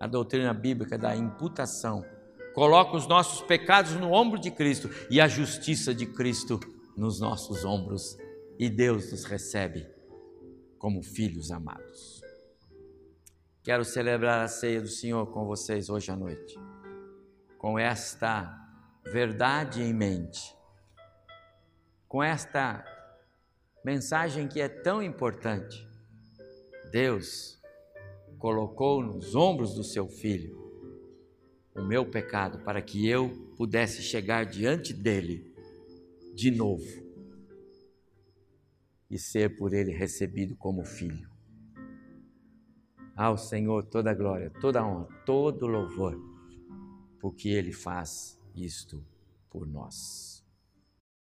a 0.00 0.06
doutrina 0.06 0.54
bíblica 0.54 0.96
da 0.96 1.16
imputação. 1.16 2.04
Coloca 2.58 2.96
os 2.96 3.06
nossos 3.06 3.40
pecados 3.40 3.92
no 3.92 4.10
ombro 4.10 4.36
de 4.36 4.50
Cristo 4.50 4.90
e 5.08 5.20
a 5.20 5.28
justiça 5.28 5.94
de 5.94 6.04
Cristo 6.04 6.58
nos 6.96 7.20
nossos 7.20 7.64
ombros, 7.64 8.18
e 8.58 8.68
Deus 8.68 9.12
nos 9.12 9.22
recebe 9.22 9.86
como 10.76 11.00
filhos 11.00 11.52
amados. 11.52 12.20
Quero 13.62 13.84
celebrar 13.84 14.44
a 14.44 14.48
ceia 14.48 14.80
do 14.80 14.88
Senhor 14.88 15.28
com 15.28 15.46
vocês 15.46 15.88
hoje 15.88 16.10
à 16.10 16.16
noite, 16.16 16.58
com 17.58 17.78
esta 17.78 18.52
verdade 19.04 19.80
em 19.80 19.94
mente, 19.94 20.52
com 22.08 22.20
esta 22.20 22.84
mensagem 23.84 24.48
que 24.48 24.60
é 24.60 24.68
tão 24.68 25.00
importante. 25.00 25.88
Deus 26.90 27.56
colocou 28.36 29.00
nos 29.00 29.36
ombros 29.36 29.74
do 29.74 29.84
seu 29.84 30.08
filho 30.08 30.67
o 31.78 31.86
meu 31.86 32.04
pecado 32.04 32.58
para 32.64 32.82
que 32.82 33.08
eu 33.08 33.30
pudesse 33.56 34.02
chegar 34.02 34.44
diante 34.44 34.92
dele 34.92 35.54
de 36.34 36.50
novo 36.50 36.86
e 39.10 39.18
ser 39.18 39.56
por 39.56 39.72
ele 39.72 39.92
recebido 39.92 40.56
como 40.56 40.84
filho. 40.84 41.30
Ao 43.16 43.36
Senhor 43.36 43.84
toda 43.84 44.14
glória, 44.14 44.50
toda 44.60 44.84
honra, 44.84 45.08
todo 45.24 45.66
louvor, 45.66 46.16
porque 47.20 47.48
ele 47.48 47.72
faz 47.72 48.38
isto 48.54 49.04
por 49.50 49.66
nós. 49.66 50.27